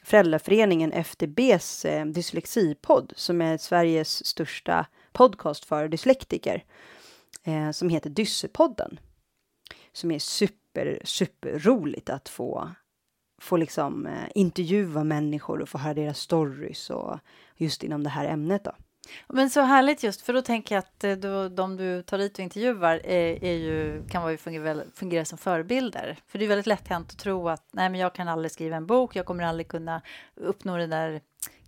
[0.03, 6.65] Föräldraföreningen FDBs eh, dyslexipodd som är Sveriges största podcast för dyslektiker
[7.45, 9.01] eh, som heter Dyssepodden.
[9.93, 12.71] Som är super, super roligt att få
[13.39, 17.19] få liksom eh, intervjua människor och få höra deras stories och
[17.57, 18.73] just inom det här ämnet då.
[19.29, 22.33] Men så härligt just, för då tänker jag att eh, då, de du tar dit
[22.33, 26.17] och intervjuar är, är ju, kan vara, ju fungera, fungera som förebilder.
[26.27, 28.77] För det är väldigt lätt hänt att tro att nej, men jag kan aldrig skriva
[28.77, 30.03] en bok, jag kommer aldrig kunna
[30.35, 31.21] uppnå den där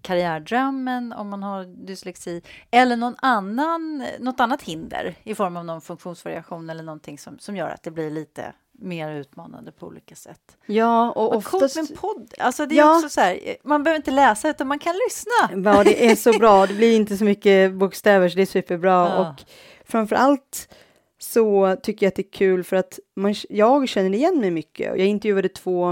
[0.02, 5.81] karriärdrömmen om man har dyslexi eller någon annan, något annat hinder i form av någon
[5.81, 10.56] funktionsvariation eller någonting som, som gör att det blir lite mer utmanande på olika sätt.
[10.66, 11.50] Ja, och Vad oftast...
[11.50, 12.34] coolt med en podd.
[12.38, 12.96] Alltså det är Ja.
[12.96, 15.70] också så här, man behöver inte läsa utan man kan lyssna.
[15.72, 16.66] Ja, det är så bra.
[16.66, 18.90] Det blir inte så mycket bokstäver, så det är superbra.
[18.90, 19.18] Ja.
[19.30, 19.44] Och
[19.84, 20.74] framför allt
[21.18, 24.86] så tycker jag att det är kul för att man, jag känner igen mig mycket.
[24.86, 25.90] Jag intervjuade två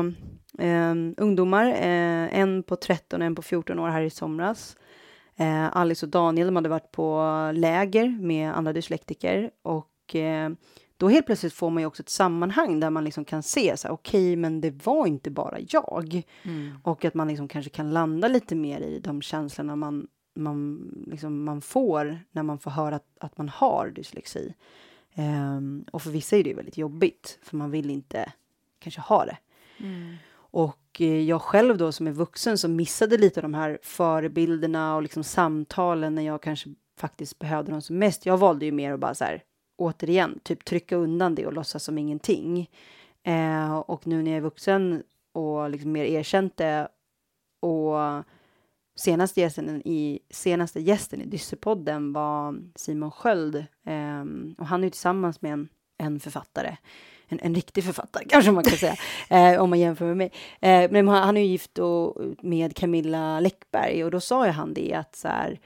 [0.58, 4.76] eh, ungdomar, eh, en på 13 och en på 14 år här i somras.
[5.38, 7.22] Eh, Alice och Daniel, de hade varit på
[7.54, 10.50] läger med andra dyslektiker och eh,
[10.96, 13.88] då helt plötsligt får man ju också ett sammanhang där man liksom kan se så
[13.88, 16.22] här, okej, men det var inte bara jag.
[16.82, 21.44] Och att man liksom kanske kan landa lite mer i de känslorna man, man, liksom
[21.44, 24.54] man får när man får höra att, att man har dyslexi.
[25.14, 28.32] Ehm, och för vissa är det väldigt jobbigt, för man vill inte
[28.78, 29.36] kanske ha det.
[30.36, 34.96] Och eh, jag själv då som är vuxen som missade lite av de här förebilderna
[34.96, 38.26] och liksom samtalen när jag kanske faktiskt behövde dem som mest.
[38.26, 39.42] Jag valde ju mer att bara så här,
[39.76, 42.70] återigen, typ trycka undan det och låtsas som ingenting.
[43.22, 46.88] Eh, och nu när jag är vuxen och liksom mer erkänt det
[47.60, 48.24] och
[48.96, 54.24] senaste gästen i, senaste gästen i Dyssepodden var Simon Sköld eh,
[54.58, 56.76] och han är ju tillsammans med en, en författare.
[57.28, 58.96] En, en riktig författare kanske man kan säga,
[59.30, 60.32] eh, om man jämför med mig.
[60.60, 64.52] Eh, men han, han är ju gift och, med Camilla Läckberg och då sa ju
[64.52, 65.60] han det att så här,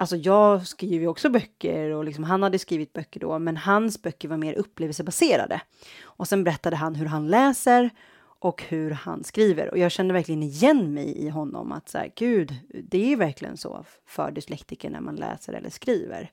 [0.00, 4.02] Alltså jag skriver ju också böcker och liksom, han hade skrivit böcker då, men hans
[4.02, 5.60] böcker var mer upplevelsebaserade.
[6.02, 7.90] Och sen berättade han hur han läser
[8.38, 9.70] och hur han skriver.
[9.70, 13.56] Och jag kände verkligen igen mig i honom att så här, gud, det är verkligen
[13.56, 16.30] så för dyslektiker när man läser eller skriver.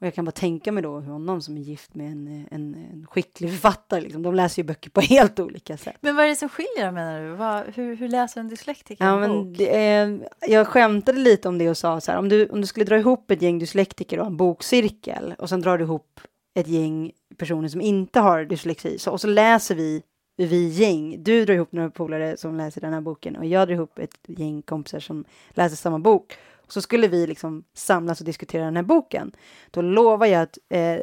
[0.00, 3.06] Och jag kan bara tänka mig då honom som är gift med en, en, en
[3.10, 5.96] skicklig författare, liksom, de läser ju böcker på helt olika sätt.
[6.00, 7.34] Men vad är det som skiljer dem, menar du?
[7.34, 9.58] Vad, hur, hur läser en dyslektiker Ja, en bok?
[9.58, 12.66] det är, jag skämtade lite om det och sa så här, om du, om du
[12.66, 16.20] skulle dra ihop ett gäng dyslektiker och en bokcirkel och sen drar du ihop
[16.54, 20.02] ett gäng personer som inte har dyslexi så, och så läser vi
[20.46, 21.22] vi gäng.
[21.22, 24.18] Du drar ihop några polare som läser den här boken och jag drar ihop ett
[24.26, 26.36] gäng kompisar som läser samma bok.
[26.68, 29.32] Så skulle vi liksom samlas och diskutera den här boken.
[29.70, 30.94] Då lovar jag att, eh,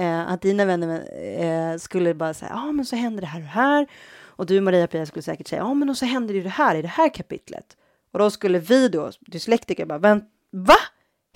[0.00, 1.02] eh att dina vänner
[1.44, 3.86] eh, skulle bara säga, ja ah, men så händer det här och här.
[4.20, 6.44] Och du Maria Pia skulle säkert säga, ja ah, men och så händer det ju
[6.44, 7.76] det här i det här kapitlet.
[8.12, 10.76] Och då skulle vi då, dyslektiker, bara, va?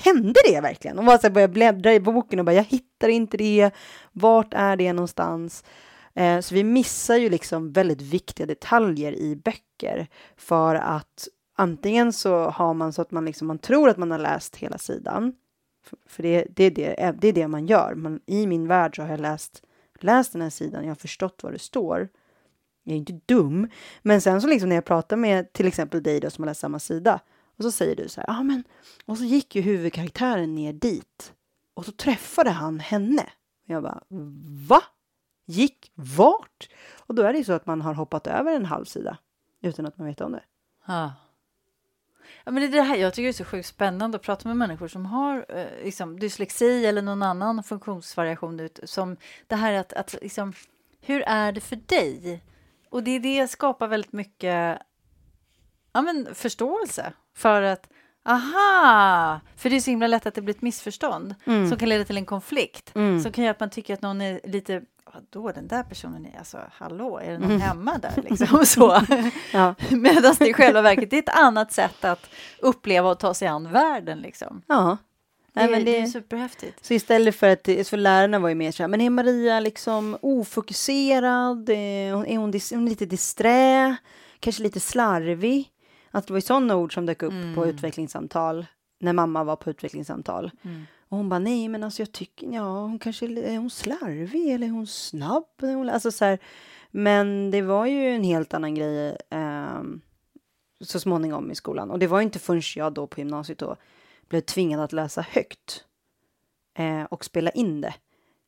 [0.05, 0.99] Hände det verkligen?
[0.99, 3.71] Och bara så här börja bläddra i boken och bara, jag hittar inte det.
[4.13, 5.65] Vart är det någonstans?
[6.17, 12.51] Eh, så vi missar ju liksom väldigt viktiga detaljer i böcker för att antingen så
[12.51, 15.35] har man så att man liksom man tror att man har läst hela sidan.
[15.85, 17.95] För, för det, det, är det, eh, det är det man gör.
[17.95, 19.63] Man, I min värld så har jag läst,
[20.01, 22.09] läst den här sidan, jag har förstått vad det står.
[22.85, 23.69] Jag är inte dum,
[24.03, 26.61] men sen så liksom när jag pratar med till exempel dig då som har läst
[26.61, 27.21] samma sida
[27.59, 28.65] och så säger du så här, ja men
[29.07, 31.33] och så gick ju huvudkaraktären ner dit
[31.75, 33.23] och så träffade han henne.
[33.65, 34.03] Och jag bara,
[34.69, 34.83] va?
[35.47, 36.69] Gick vart?
[36.97, 39.19] Och då är det ju så att man har hoppat över en halv sida
[39.61, 40.43] utan att man vet om det.
[40.87, 41.13] Ja.
[42.45, 44.49] Ja, men det är det här jag tycker det är så sjukt spännande att prata
[44.49, 48.61] med människor som har eh, liksom, dyslexi eller någon annan funktionsvariation.
[48.61, 50.53] Ut, som det här att, att liksom,
[51.01, 52.43] hur är det för dig?
[52.91, 54.79] Och det, det skapar väldigt mycket
[55.93, 57.89] ja, men, förståelse för att
[58.27, 59.41] Aha!
[59.57, 62.17] För det är så himla lätt att det blir ett missförstånd som kan leda till
[62.17, 62.93] en konflikt.
[63.23, 64.83] Som kan göra att man tycker att någon är lite
[65.15, 68.67] Vadå, den där personen är alltså, hallå, är det någon hemma där liksom?
[68.67, 69.03] Så.
[69.53, 69.75] Ja.
[69.91, 73.73] Medan det i själva verket är ett annat sätt att uppleva och ta sig an
[73.73, 74.63] världen liksom.
[74.67, 74.97] Ja.
[75.53, 76.85] Det, Nej, men det är det, superhäftigt.
[76.87, 80.17] så istället för att, för lärarna var ju mer så här, men är Maria liksom
[80.23, 81.69] ofokuserad?
[81.69, 83.97] Eh, Är hon, dis, är hon lite disträ?
[84.41, 85.69] Kanske lite slarvig?
[86.17, 88.67] Att det var ju sådana ord som dök upp på utvecklingssamtal
[89.01, 90.51] när mamma var på utvecklingssamtal.
[91.09, 94.67] Och hon bara, nej men alltså jag tycker, ja hon kanske är hon slarvig eller
[94.67, 95.45] är hon snabb?
[95.93, 96.39] Alltså så här,
[96.91, 100.01] men det var ju en helt annan grej ehm,
[100.81, 101.91] så småningom i skolan.
[101.91, 103.77] Och det var inte förrän jag då på gymnasiet då
[104.29, 105.85] blev tvingad att läsa högt
[106.79, 107.95] eh, och spela in det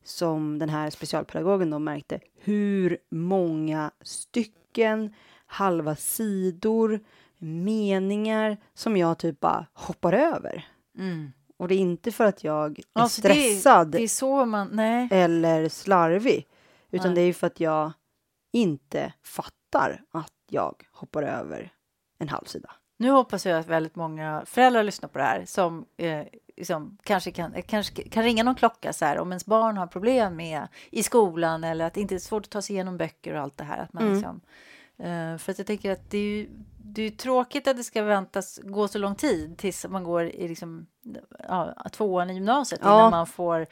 [0.05, 5.15] som den här specialpedagogen då märkte hur många stycken,
[5.47, 7.01] halva sidor,
[7.39, 10.67] meningar som jag typ bara hoppar över.
[10.99, 11.33] Mm.
[11.57, 14.79] Och det är inte för att jag är Alltså, stressad Det är så man...
[15.11, 16.47] Eller slarvig,
[16.91, 17.15] utan Nej.
[17.15, 17.93] det är ju för att jag
[18.53, 21.73] inte fattar att jag hoppar över
[22.19, 22.71] en halv sida.
[22.97, 26.23] Nu hoppas jag att väldigt många föräldrar lyssnar på det här som eh,
[26.57, 30.37] liksom, kanske, kan, kanske kan ringa någon klocka så här om ens barn har problem
[30.37, 33.41] med i skolan eller att det inte är svårt att ta sig igenom böcker och
[33.41, 33.79] allt det här.
[33.79, 34.15] Att man Mm.
[34.15, 34.41] liksom,
[34.99, 36.49] eh, för att jag tänker att det är ju
[36.95, 40.49] det är tråkigt att det ska väntas gå så lång tid tills man går i
[40.49, 40.87] liksom,
[41.49, 42.99] ja, tvåan i gymnasiet Ja.
[42.99, 43.67] innan man får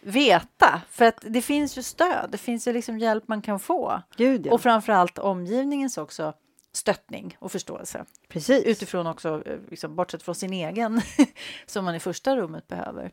[0.00, 0.82] veta.
[0.90, 4.02] För att det finns ju stöd, det finns ju liksom hjälp man kan få.
[4.16, 6.32] Gud ja, Och framförallt omgivningens också
[6.72, 8.64] stöttning och förståelse precis.
[8.64, 11.00] utifrån också, eh, liksom, bortsett från sin egen,
[11.66, 13.10] som man i första rummet behöver.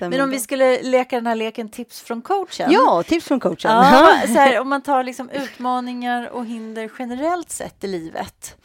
[0.00, 0.26] Men om bra.
[0.26, 2.70] vi skulle leka den här leken tips från coachen.
[2.70, 3.70] Ja, tips från coachen.
[3.70, 8.56] Ja, så här, om man tar liksom utmaningar och hinder generellt sett i livet.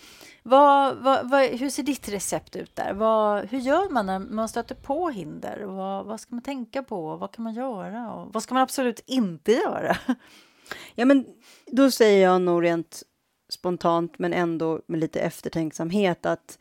[0.46, 3.48] Vad, vad, vad, hur ser ditt recept ut där?
[3.48, 5.64] Hur gör man när man stöter på hinder?
[5.64, 7.16] Vad, vad ska man tänka på?
[7.16, 8.14] Vad kan man göra?
[8.14, 9.98] Och vad ska man absolut inte göra?
[10.96, 11.26] Ja, men
[11.66, 13.04] då säger jag nog rent
[13.50, 16.60] spontant, men ändå med lite eftertänksamhet att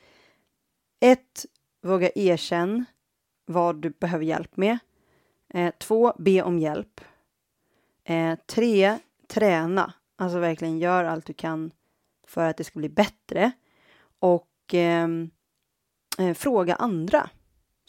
[1.01, 1.47] ett,
[1.83, 2.85] våga erkänna
[3.45, 4.79] vad du behöver hjälp med.
[5.55, 7.01] Eh, två, be om hjälp.
[8.05, 9.93] Eh, tre, träna.
[10.17, 11.71] Alltså verkligen gör allt du kan
[12.27, 13.53] för att det ska bli bättre.
[14.19, 15.31] Och ehm,
[16.19, 17.31] eh, fråga andra.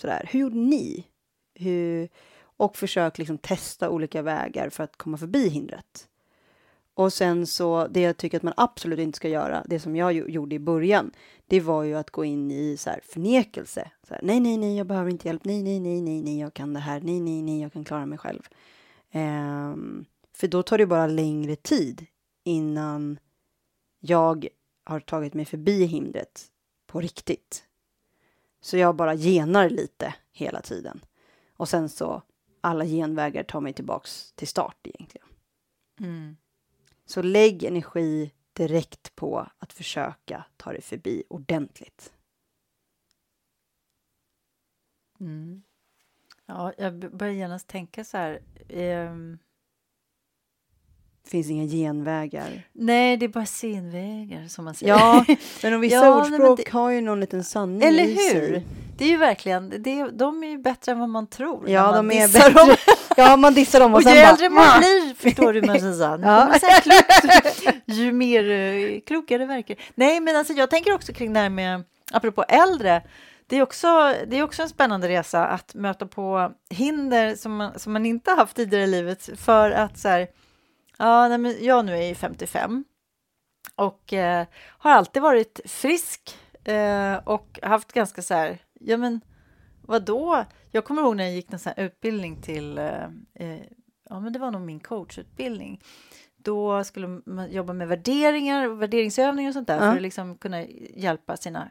[0.01, 1.07] Sådär, hur gjorde ni?
[1.55, 2.09] Hur,
[2.41, 6.07] och försök liksom testa olika vägar för att komma förbi hindret.
[6.93, 10.13] Och sen så, det jag tycker att man absolut inte ska göra, det som jag
[10.29, 11.12] gjorde i början,
[11.47, 13.91] det var ju att gå in i så här förnekelse.
[14.08, 15.45] Så här, nej, nej, nej, jag behöver inte hjälp.
[15.45, 17.01] Nej, nej, nej, nej, nej, jag kan det här.
[17.01, 18.41] Nej, nej, nej, jag kan klara mig själv.
[19.13, 22.06] Um, för då tar det bara längre tid
[22.43, 23.19] innan
[23.99, 24.47] jag
[24.84, 26.45] har tagit mig förbi hindret
[26.88, 27.63] på riktigt.
[28.62, 31.06] Så jag bara genar lite hela tiden.
[31.58, 32.21] Och sen så
[32.62, 35.27] alla genvägar tar mig tillbaks till start egentligen.
[35.99, 36.36] Mm.
[37.05, 42.13] Så lägg energi direkt på att försöka ta dig förbi ordentligt.
[45.19, 45.63] Mm.
[46.45, 48.41] Ja, jag börjar genast tänka så här.
[48.69, 49.37] ehm,
[51.23, 52.63] det finns inga genvägar.
[52.73, 54.93] nej, det är bara senvägar som man säger.
[54.93, 55.25] Ja,
[55.63, 58.63] men och vissa Ja, ordspråk det- har ju någon liten sanning Eller hur?
[58.97, 61.69] Det är ju verkligen, det är, de är ju bättre än vad man tror.
[61.69, 62.49] Ja, man de är bättre.
[62.49, 62.75] Dem.
[63.17, 64.29] Ja, man dissar dem och, Och sen ju bara...
[64.29, 66.53] äldre man blir, förstår du Maria, Ja.
[66.62, 67.73] ja.
[67.86, 71.83] ju mer uh, klokare verkar Nej, men alltså jag tänker också kring det här med,
[72.12, 73.01] apropå äldre,
[73.47, 77.79] det är, också, det är också en spännande resa att möta på hinder som man,
[77.79, 80.27] som man inte haft tidigare i livet för att så här,
[80.97, 82.84] ja, nej, men jag nu är ju 55
[83.75, 89.21] och eh, har alltid varit frisk eh, och haft ganska så här, ja men
[89.82, 90.45] vadå?
[90.71, 93.03] Jag kommer ihåg när jag gick en sån utbildning till, eh,
[93.34, 93.60] eh,
[94.10, 95.82] ja men det var nog min coachutbildning.
[96.38, 99.82] Då skulle man jobba med värderingar och värderingsövningar och sånt där Ja.
[99.82, 100.63] för att liksom kunna
[100.95, 101.69] hjälpa sina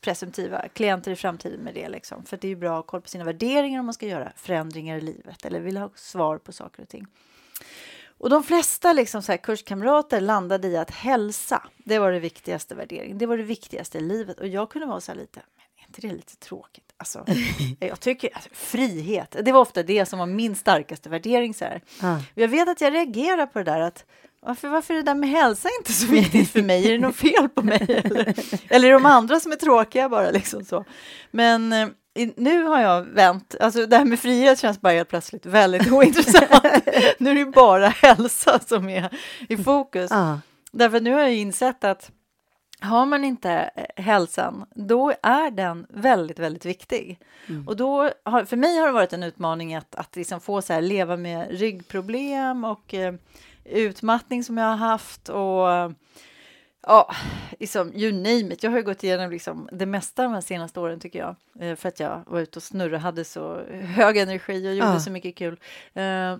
[0.00, 1.88] presumtiva klienter i framtiden med det.
[1.88, 2.24] Liksom.
[2.24, 4.32] För det är ju bra att ha koll på sina värderingar om man ska göra
[4.36, 7.06] förändringar i livet eller vill ha svar på saker och ting.
[8.18, 12.74] Och de flesta liksom så här kurskamrater landade i att hälsa, det var det viktigaste
[12.74, 14.40] värderingen, det var det viktigaste i livet.
[14.40, 16.84] Och jag kunde vara så här lite, men är inte det lite tråkigt?
[16.96, 17.24] Alltså,
[17.80, 21.54] jag tycker alltså, frihet, det var ofta det som var min starkaste värdering.
[21.54, 21.80] Så här.
[22.34, 24.04] Och Jag vet att jag reagerar på det där att
[24.40, 26.86] varför, varför är det där med hälsa inte så viktigt för mig?
[26.86, 28.02] Är det något fel på mig?
[28.04, 28.34] Eller,
[28.68, 30.30] eller är det de andra som är tråkiga bara?
[30.30, 30.84] Liksom så.
[31.30, 31.88] Men eh,
[32.36, 33.54] nu har jag vänt.
[33.60, 36.50] Alltså, det här med frihet känns bara helt plötsligt väldigt ointressant.
[37.18, 39.18] nu är det bara hälsa som är
[39.48, 40.10] i fokus.
[40.10, 40.40] Ja.
[40.72, 42.10] Därför att nu har jag insett att
[42.80, 47.20] har man inte eh, hälsan, då är den väldigt, väldigt viktig.
[47.48, 47.68] Mm.
[47.68, 50.72] Och då har, för mig har det varit en utmaning att, att liksom få så
[50.72, 53.14] här, leva med ryggproblem och eh,
[53.64, 55.68] utmattning som jag har haft och
[56.86, 57.10] ja,
[57.58, 58.62] liksom, you name it.
[58.62, 61.36] Jag har ju gått igenom liksom det mesta de här senaste åren tycker jag.
[61.70, 65.00] Eh, för att jag var ute och snurrade, hade så hög energi och gjorde Ja.
[65.00, 65.60] så mycket kul.
[65.94, 66.36] Eh,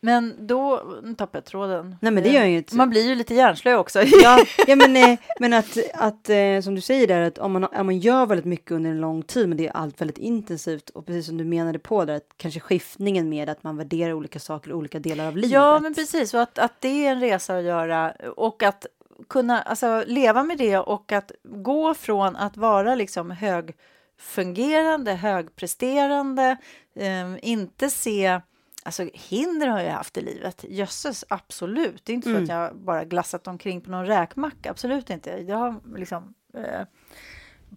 [0.00, 0.76] men då
[1.16, 1.96] tappade jag tråden.
[2.00, 2.72] Nej, men det Eh, gör inget.
[2.72, 4.02] Man blir ju lite hjärnslö också.
[4.02, 7.64] Ja, ja men, eh, men att, att eh, som du säger där, att om man,
[7.64, 10.90] om man gör väldigt mycket under en lång tid, men det är allt väldigt intensivt
[10.90, 14.38] och precis som du menade på där, att kanske skiftningen med att man värderar olika
[14.38, 15.50] saker i olika delar av livet.
[15.50, 16.34] Ja, men precis.
[16.34, 18.86] Och att, att det är en resa att göra och att
[19.28, 26.56] kunna alltså, leva med det och att gå från att vara liksom högfungerande, högpresterande,
[26.94, 28.40] eh, inte se
[28.82, 30.64] Alltså hinder har jag haft i livet.
[30.68, 32.04] Jösses, absolut.
[32.04, 32.42] Det är inte så Mm.
[32.42, 34.70] att jag bara glassat omkring på någon räkmacka.
[34.70, 35.30] Absolut inte.
[35.30, 36.86] Jag har liksom eh,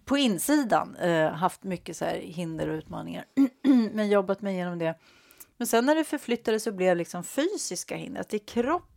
[0.04, 3.24] på insidan eh, haft mycket så här hinder och utmaningar.
[3.92, 4.98] Men jobbat mig igenom det.
[5.56, 8.20] Men sen när det förflyttades så blev liksom fysiska hinder.
[8.20, 8.38] Att i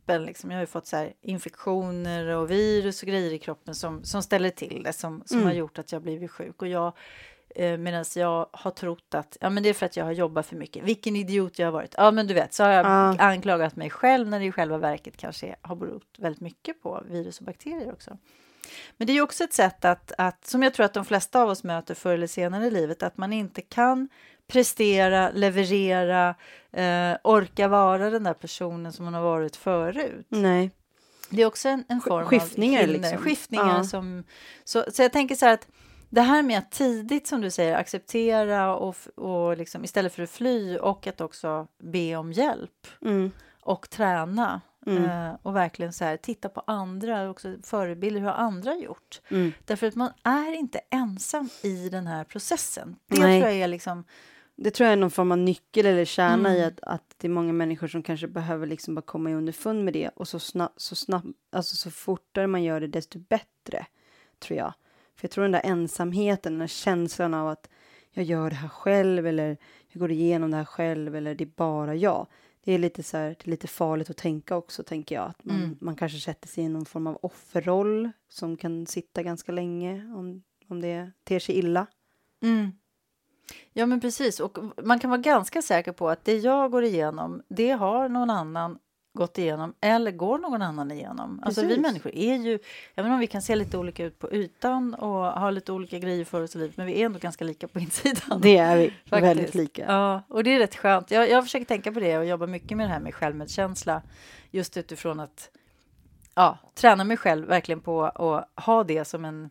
[0.05, 3.75] kroppen, liksom, jag har ju fått så här infektioner och virus och grejer i kroppen
[3.75, 4.93] som, som ställer till det.
[4.93, 5.47] Som, som Mm.
[5.47, 6.61] har gjort att jag blivit sjuk.
[6.61, 6.93] Och jag
[7.57, 10.45] Eh, Medan jag har trott att ja, men det är för att jag har jobbat
[10.45, 10.83] för mycket.
[10.83, 11.93] Vilken idiot jag har varit.
[11.97, 13.15] Ja, men du vet, så har jag Ja.
[13.19, 17.39] anklagat mig själv när det i själva verket kanske har berott väldigt mycket på virus
[17.39, 18.17] och bakterier också.
[18.97, 21.49] Men det är också ett sätt att, att, som jag tror att de flesta av
[21.49, 24.09] oss möter förr eller senare i livet, att man inte kan
[24.47, 26.35] prestera, leverera,
[26.71, 30.25] eh, orka vara den där personen som man har varit förut.
[30.29, 30.71] Nej.
[31.29, 33.17] Det är också en, en form skiftningar av liksom.
[33.17, 33.83] skiftningar Ja.
[33.83, 34.23] som...
[34.63, 35.67] Så, så jag tänker så här att
[36.09, 40.29] det här med att tidigt, som du säger, acceptera och, och liksom, istället för att
[40.29, 43.31] fly och att också be om hjälp Mm.
[43.61, 45.03] och träna Mm.
[45.05, 49.21] eh, och verkligen så här, titta på andra, också förebilder, hur har andra gjort?
[49.29, 49.51] Mm.
[49.65, 52.95] Därför att man är inte ensam i den här processen.
[53.07, 53.41] Det Nej.
[53.41, 54.03] tror jag är liksom...
[54.57, 56.67] Det tror jag är någon form av nyckel eller kärna i Mm.
[56.67, 59.93] att, att det är många människor som kanske behöver liksom bara komma i underfund med
[59.93, 63.85] det och så snabbt, så snabbt, alltså så fortare man gör det desto bättre,
[64.39, 64.73] tror jag.
[65.15, 67.69] För jag tror den där ensamheten, den där känslan av att
[68.11, 71.51] jag gör det här själv eller jag går igenom det här själv eller det är
[71.55, 72.27] bara jag.
[72.63, 75.25] Det är lite så här, det är lite farligt att tänka också, tänker jag.
[75.29, 75.77] Att man, Mm.
[75.81, 80.43] man kanske sätter sig i någon form av offerroll som kan sitta ganska länge om,
[80.67, 81.87] om det ter sig illa.
[82.43, 82.71] Mm.
[83.73, 84.39] Ja, men precis.
[84.39, 88.29] Och man kan vara ganska säker på att det jag går igenom, det har någon
[88.29, 88.79] annan
[89.15, 91.41] gått igenom eller går någon annan igenom.
[91.43, 92.59] Alltså vi människor är ju,
[92.95, 96.25] även om vi kan se lite olika ut på ytan och ha lite olika grejer
[96.25, 98.41] för oss i livet, men vi är ändå ganska lika på insidan.
[98.41, 99.11] Det är vi, Faktiskt.
[99.23, 99.85] väldigt lika.
[99.87, 101.11] Ja, och det är rätt skönt.
[101.11, 104.01] Jag, jag försöker tänka på det och jobba mycket med det här med självmedkänsla.
[104.51, 105.49] Just utifrån att
[106.35, 109.49] ja, träna mig själv verkligen på att ha det som en...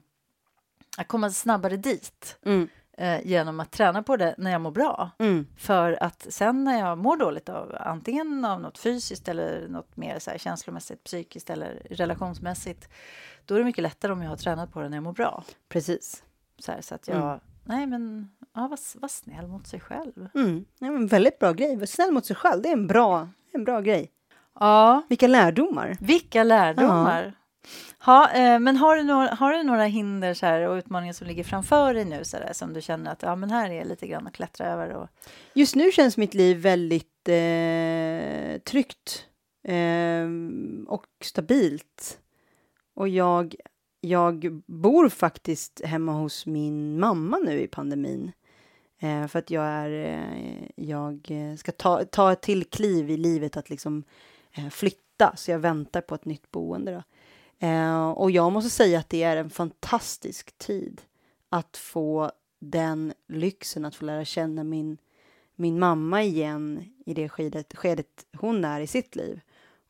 [0.96, 2.68] Att komma snabbare dit Mm,
[2.98, 5.10] eh, genom att träna på det när jag mår bra.
[5.18, 9.96] mm, För att sen när jag mår dåligt av antingen av något fysiskt eller något
[9.96, 12.88] mer så här känslomässigt, psykiskt eller relationsmässigt,
[13.44, 15.44] då är det mycket lättare om jag har tränat på det när jag mår bra.
[15.68, 16.22] precis.
[16.58, 17.40] Så, här, så att jag, Mm.
[17.64, 20.28] nej men, ja, var, var snäll mot sig själv.
[20.34, 20.64] Mm.
[20.78, 21.76] Ja, men väldigt bra grej.
[21.76, 22.62] Var snäll mot sig själv.
[22.62, 24.10] Det är en bra, en bra grej.
[24.60, 25.96] Ja, Vilka lärdomar.
[26.00, 27.24] vilka lärdomar.
[27.24, 27.32] Ja,
[28.34, 31.44] eh, men har du, några, har du några hinder så här, och utmaningar som ligger
[31.44, 34.26] framför dig nu så där, som du känner att ja, men här är lite grann
[34.26, 34.90] att klättra över?
[34.90, 35.08] Och,
[35.52, 39.26] Just nu känns mitt liv väldigt eh, tryggt
[39.68, 40.28] eh,
[40.86, 42.18] och stabilt.
[42.94, 43.54] Och jag,
[44.00, 48.32] jag bor faktiskt hemma hos min mamma nu i pandemin.
[49.04, 53.56] Eh, för att jag, är, eh, jag ska ta, ta ett till kliv i livet
[53.56, 54.04] att liksom
[54.52, 55.36] eh, flytta.
[55.36, 56.92] Så jag väntar på ett nytt boende.
[56.92, 57.02] Då.
[57.64, 61.02] Eh, och jag måste säga att det är en fantastisk tid
[61.48, 64.98] att få den lyxen att få lära känna min,
[65.56, 69.40] min mamma igen i det skedet, skedet hon är i sitt liv.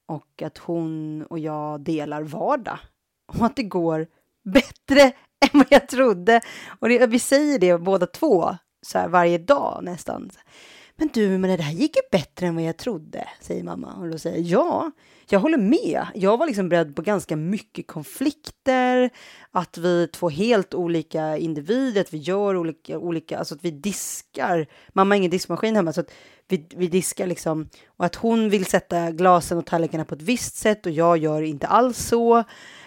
[0.06, 2.78] Och att hon och jag delar vardag.
[3.26, 4.06] Och att det går
[4.42, 5.02] bättre
[5.40, 6.40] än vad jag trodde.
[6.80, 10.30] Och det, vi säger det båda två så här varje dag nästan.
[10.96, 13.94] Men du, men det här gick ju bättre än vad jag trodde, säger mamma.
[13.94, 14.90] Och då säger jag, ja,
[15.28, 16.06] jag håller med.
[16.14, 19.10] Jag var liksom beredd på ganska mycket konflikter,
[19.50, 23.70] att vi är två helt olika individer, att vi gör olika, olika alltså att vi
[23.70, 24.66] diskar.
[24.92, 26.12] Mamma har ingen diskmaskin hemma, så att
[26.48, 27.68] vi, vi diskar liksom.
[27.86, 31.42] Och att hon vill sätta glasen och tallrikarna på ett visst sätt och jag gör
[31.42, 32.44] inte alls så.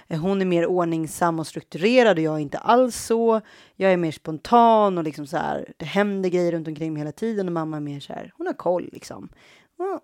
[0.08, 3.42] Eh, Hon är mer ordningsam och strukturerad och jag är inte alls så.
[3.76, 7.12] Jag är mer spontan och liksom så här, det händer grejer runt omkring mig hela
[7.12, 9.30] tiden och mamma är mer så här, hon har koll liksom.
[9.78, 10.02] Ja.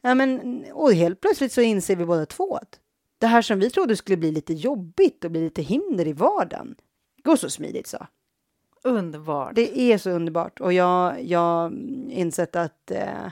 [0.00, 2.80] Ja, men, och helt plötsligt så inser vi båda två att
[3.18, 6.74] det här som vi trodde skulle bli lite jobbigt och bli lite hinder i vardagen
[7.24, 8.06] går så smidigt så.
[8.82, 9.54] underbart.
[9.54, 11.72] Det är så underbart och jag jag
[12.10, 13.28] insett att eh,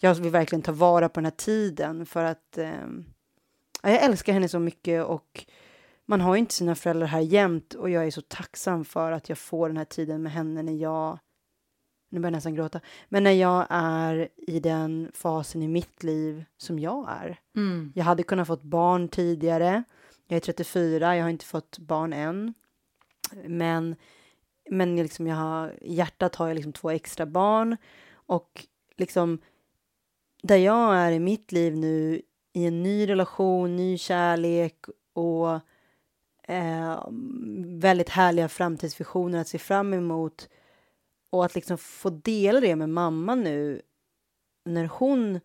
[0.00, 2.86] jag vill verkligen ta vara på den här tiden för att eh,
[3.82, 5.46] jag älskar henne så mycket och
[6.06, 9.28] man har ju inte sina föräldrar här jämt och jag är så tacksam för att
[9.28, 11.18] jag får den här tiden med henne när jag
[12.10, 16.44] nu börjar jag nästan gråta, men när jag är i den fasen i mitt liv
[16.56, 17.38] som jag är.
[17.56, 17.92] Mm.
[17.94, 19.84] Jag hade kunnat fått barn tidigare.
[20.28, 22.54] Jag är 34, jag har inte fått barn än.
[23.46, 23.96] Men,
[24.70, 27.76] men liksom jag har, i hjärtat har jag liksom två extra barn.
[28.12, 28.66] Och
[28.96, 29.38] liksom
[30.42, 32.22] där jag är i mitt liv nu
[32.52, 35.60] i en ny relation, ny kärlek och
[36.42, 37.04] eh,
[37.64, 40.48] väldigt härliga framtidsvisioner att se fram emot
[41.30, 43.82] och att liksom få dela det med mamma nu
[44.64, 45.40] när hon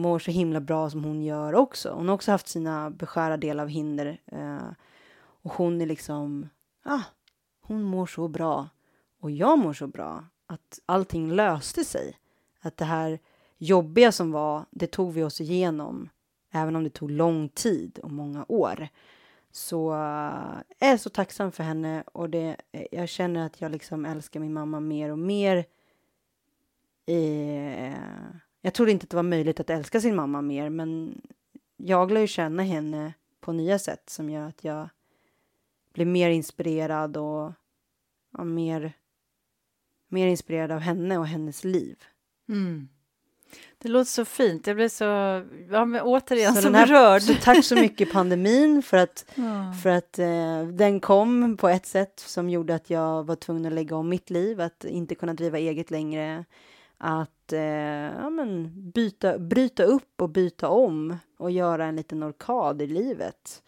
[0.00, 1.90] mår så himla bra som hon gör också.
[1.90, 4.20] Hon har också haft sina beskärda del av hinder.
[4.26, 4.70] Eh,
[5.42, 6.48] och hon är liksom,
[6.84, 7.02] ah,
[7.60, 8.68] hon mår så bra.
[9.20, 10.24] Och jag mår så bra.
[10.46, 12.18] Att allting löste sig.
[12.60, 13.18] Att det här
[13.60, 16.08] jobbiga som var, det tog vi oss igenom.
[16.52, 18.88] Även om det tog lång tid och många år.
[19.50, 23.72] Så eh, jag är så tacksam för henne och det, eh, jag känner att jag
[23.72, 25.64] liksom älskar min mamma mer och mer.
[27.06, 27.94] Eh,
[28.60, 31.20] jag trodde inte att det var möjligt att älska sin mamma mer, men
[31.76, 34.88] jag lär ju känna henne på nya sätt som gör att jag
[35.92, 37.52] blir mer inspirerad och
[38.36, 38.92] ja, mer,
[40.08, 42.04] mer inspirerad av henne och hennes liv.
[42.48, 42.88] Mm.
[43.78, 44.66] Det låter så fint.
[44.66, 45.04] Jag blir så,
[45.70, 47.22] ja, men återigen så, så berörd.
[47.22, 49.74] Så tack så mycket pandemin för att, mm.
[49.74, 53.72] för att eh, den kom på ett sätt som gjorde att jag var tvungen att
[53.72, 56.44] lägga om mitt liv, att inte kunna driva eget längre,
[56.98, 62.82] att eh, ja, men byta, bryta upp och byta om och göra en liten orkad
[62.82, 63.62] i livet.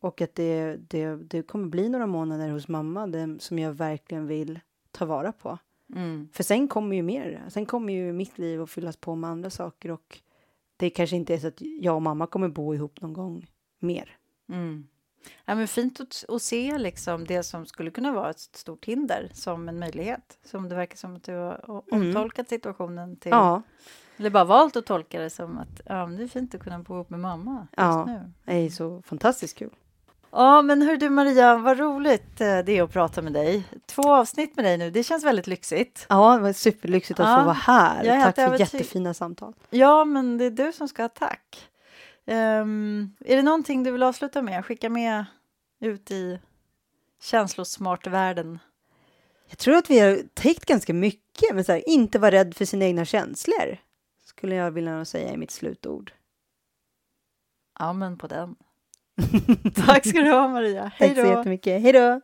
[0.00, 4.26] Och att det, det, det kommer bli några månader hos mamma det, som jag verkligen
[4.26, 4.60] vill
[4.90, 5.58] ta vara på.
[5.92, 6.28] Mm.
[6.32, 7.44] För sen kommer ju mer.
[7.48, 10.20] Sen kommer ju mitt liv att fyllas på med andra saker och
[10.76, 13.46] det kanske inte är så att jag och mamma kommer bo ihop någon gång
[13.78, 14.16] mer.
[14.48, 14.86] Mm.
[15.44, 19.30] Ja, men fint att, att, se liksom det som skulle kunna vara ett stort hinder
[19.34, 20.38] som en möjlighet.
[20.44, 22.06] Som det verkar som att du har mm.
[22.08, 23.30] omtolkat situationen till.
[23.30, 23.62] Ja.
[24.16, 26.94] Eller bara valt att tolka det som att ja, det är fint att kunna bo
[26.94, 28.32] ihop med mamma just ja, nu.
[28.44, 29.74] det är så fantastiskt kul.
[30.32, 33.64] Ja, men hör du Maria, vad roligt eh, det är att prata med dig.
[33.86, 36.06] Två avsnitt med dig nu, det känns väldigt lyxigt.
[36.08, 38.22] Ja, det var superlyxigt att ja, få vara här.
[38.22, 39.54] Tack för jättefina samtal.
[39.70, 41.68] Ja, men det är du som ska ha tack.
[42.26, 44.64] Um, är det någonting du vill avsluta med?
[44.64, 45.24] Skicka med
[45.80, 46.40] ut i
[47.22, 48.58] känslosmart-världen.
[49.48, 52.64] Jag tror att vi har täckt ganska mycket, men så här, inte vara rädd för
[52.64, 53.76] sina egna känslor.
[54.24, 56.12] Skulle jag vilja säga i mitt slutord.
[57.78, 58.56] Ja, men på den.
[59.86, 60.90] Tack ska du ha Maria.
[60.96, 61.14] Hej då.
[61.14, 61.82] Tack så jättemycket.
[61.82, 62.20] Hej då.